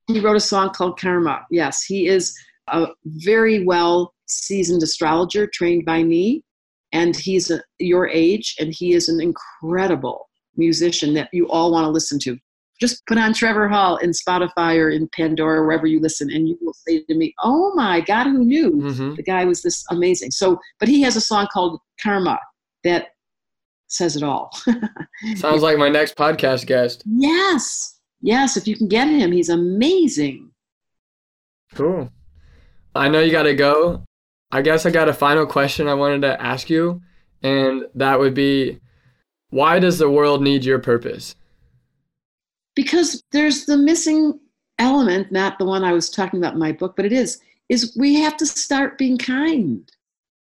[0.07, 1.45] He wrote a song called Karma.
[1.51, 2.35] Yes, he is
[2.67, 6.43] a very well seasoned astrologer trained by me.
[6.91, 11.83] And he's a, your age, and he is an incredible musician that you all want
[11.85, 12.37] to listen to.
[12.79, 16.57] Just put on Trevor Hall in Spotify or in Pandora, wherever you listen, and you
[16.61, 18.71] will say to me, Oh my God, who knew?
[18.71, 19.15] Mm-hmm.
[19.15, 20.31] The guy was this amazing.
[20.31, 22.39] So, but he has a song called Karma
[22.83, 23.07] that
[23.87, 24.51] says it all.
[25.35, 27.03] Sounds like my next podcast guest.
[27.05, 30.51] yes, yes, if you can get him, he's amazing.
[31.73, 32.09] Cool.
[32.95, 34.03] I know you got to go.
[34.51, 37.01] I guess I got a final question I wanted to ask you,
[37.43, 38.79] and that would be
[39.49, 41.35] why does the world need your purpose?
[42.75, 44.39] because there's the missing
[44.77, 47.39] element not the one i was talking about in my book but it is
[47.69, 49.89] is we have to start being kind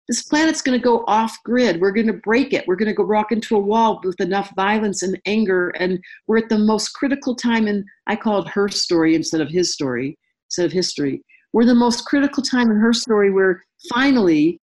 [0.08, 1.80] this planet's going to go off grid.
[1.80, 2.64] We're going to break it.
[2.68, 5.70] We're going to go rock into a wall with enough violence and anger.
[5.70, 9.48] And we're at the most critical time in, I call it her story instead of
[9.48, 10.16] his story,
[10.46, 11.24] instead of history.
[11.56, 14.60] We're the most critical time in her story where finally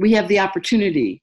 [0.00, 1.22] we have the opportunity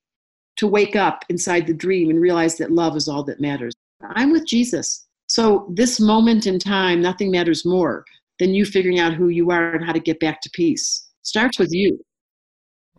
[0.56, 3.74] to wake up inside the dream and realize that love is all that matters.
[4.02, 5.08] I'm with Jesus.
[5.28, 8.06] So, this moment in time, nothing matters more
[8.40, 11.10] than you figuring out who you are and how to get back to peace.
[11.24, 12.00] Starts with you.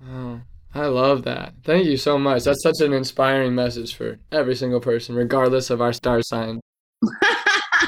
[0.06, 0.42] Wow.
[0.74, 1.54] I love that.
[1.64, 2.44] Thank you so much.
[2.44, 6.60] That's such an inspiring message for every single person, regardless of our star sign.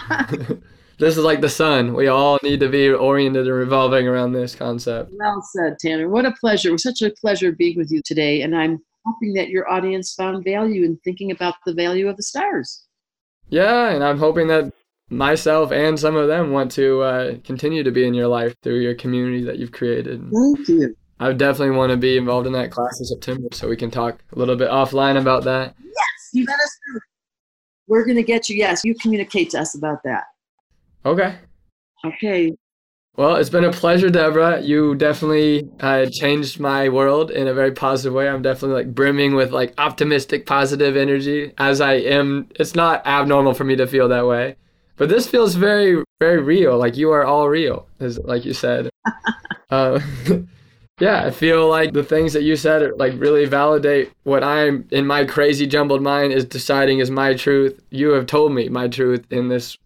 [1.02, 1.94] this is like the sun.
[1.94, 5.10] We all need to be oriented and revolving around this concept.
[5.18, 6.08] Well said, Tanner.
[6.08, 6.68] What a pleasure.
[6.68, 8.42] It was such a pleasure being with you today.
[8.42, 12.22] And I'm hoping that your audience found value in thinking about the value of the
[12.22, 12.84] stars.
[13.48, 14.72] Yeah, and I'm hoping that
[15.10, 18.78] myself and some of them want to uh, continue to be in your life through
[18.78, 20.22] your community that you've created.
[20.32, 20.96] Thank you.
[21.18, 24.22] I definitely want to be involved in that class in September so we can talk
[24.32, 25.74] a little bit offline about that.
[25.82, 27.00] Yes, you let us know.
[27.88, 28.56] We're going to get you.
[28.56, 30.24] Yes, you communicate to us about that.
[31.04, 31.36] Okay.
[32.04, 32.52] Okay.
[33.16, 34.62] Well, it's been a pleasure, Debra.
[34.62, 38.26] You definitely uh, changed my world in a very positive way.
[38.26, 42.48] I'm definitely like brimming with like optimistic, positive energy as I am.
[42.58, 44.56] It's not abnormal for me to feel that way,
[44.96, 46.78] but this feels very, very real.
[46.78, 48.88] Like you are all real, as like you said.
[49.70, 50.00] uh,
[50.98, 55.06] yeah, I feel like the things that you said like really validate what I'm in
[55.06, 57.78] my crazy jumbled mind is deciding is my truth.
[57.90, 59.76] You have told me my truth in this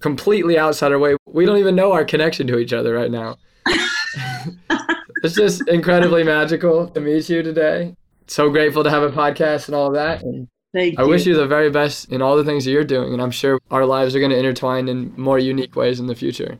[0.00, 1.16] completely outside our way.
[1.26, 3.36] We don't even know our connection to each other right now.
[5.22, 7.94] it's just incredibly magical to meet you today.
[8.26, 10.22] So grateful to have a podcast and all that.
[10.22, 11.08] And Thank I you.
[11.08, 13.12] wish you the very best in all the things that you're doing.
[13.12, 16.14] And I'm sure our lives are going to intertwine in more unique ways in the
[16.16, 16.58] future.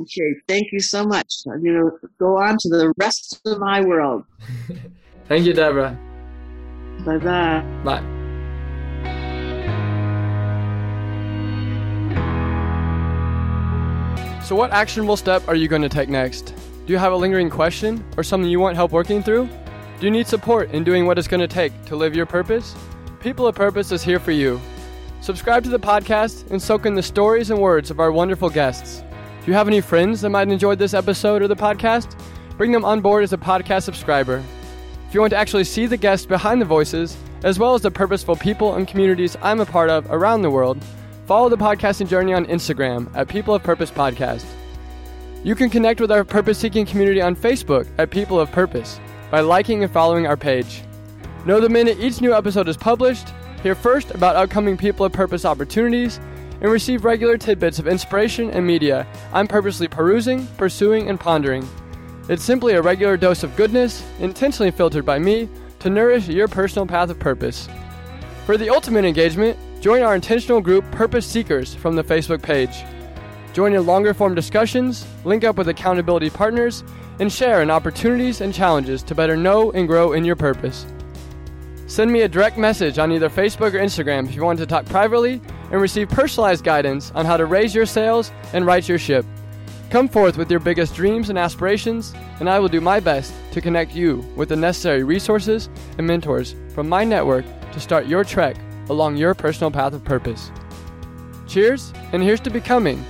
[0.00, 1.32] Okay, thank you so much.
[1.50, 4.24] I'm going to go on to the rest of my world.
[5.28, 5.98] Thank you, Debra.
[7.06, 8.23] Bye bye bye.
[14.44, 16.54] So, what actionable step are you going to take next?
[16.86, 19.48] Do you have a lingering question or something you want help working through?
[19.98, 22.76] Do you need support in doing what it's going to take to live your purpose?
[23.20, 24.60] People of Purpose is here for you.
[25.22, 29.02] Subscribe to the podcast and soak in the stories and words of our wonderful guests.
[29.42, 32.14] Do you have any friends that might enjoy this episode or the podcast?
[32.58, 34.44] Bring them on board as a podcast subscriber.
[35.08, 37.90] If you want to actually see the guests behind the voices, as well as the
[37.90, 40.84] purposeful people and communities I'm a part of around the world,
[41.26, 44.44] follow the podcasting journey on Instagram at People of Purpose Podcast.
[45.42, 49.00] You can connect with our purpose seeking community on Facebook at People of Purpose
[49.30, 50.82] by liking and following our page.
[51.46, 53.28] Know the minute each new episode is published,
[53.62, 56.20] hear first about upcoming People of Purpose opportunities,
[56.60, 61.66] and receive regular tidbits of inspiration and media I'm purposely perusing, pursuing, and pondering.
[62.28, 65.48] It's simply a regular dose of goodness, intentionally filtered by me,
[65.80, 67.68] to nourish your personal path of purpose.
[68.46, 72.74] For the ultimate engagement, join our intentional group Purpose Seekers from the Facebook page.
[73.52, 76.82] Join in longer form discussions, link up with accountability partners,
[77.20, 80.86] and share in opportunities and challenges to better know and grow in your purpose.
[81.86, 84.86] Send me a direct message on either Facebook or Instagram if you want to talk
[84.86, 85.38] privately
[85.70, 89.26] and receive personalized guidance on how to raise your sails and right your ship.
[89.90, 93.60] Come forth with your biggest dreams and aspirations, and I will do my best to
[93.60, 95.68] connect you with the necessary resources
[95.98, 98.56] and mentors from my network to start your trek
[98.90, 100.50] along your personal path of purpose.
[101.46, 103.04] Cheers, and here's to becoming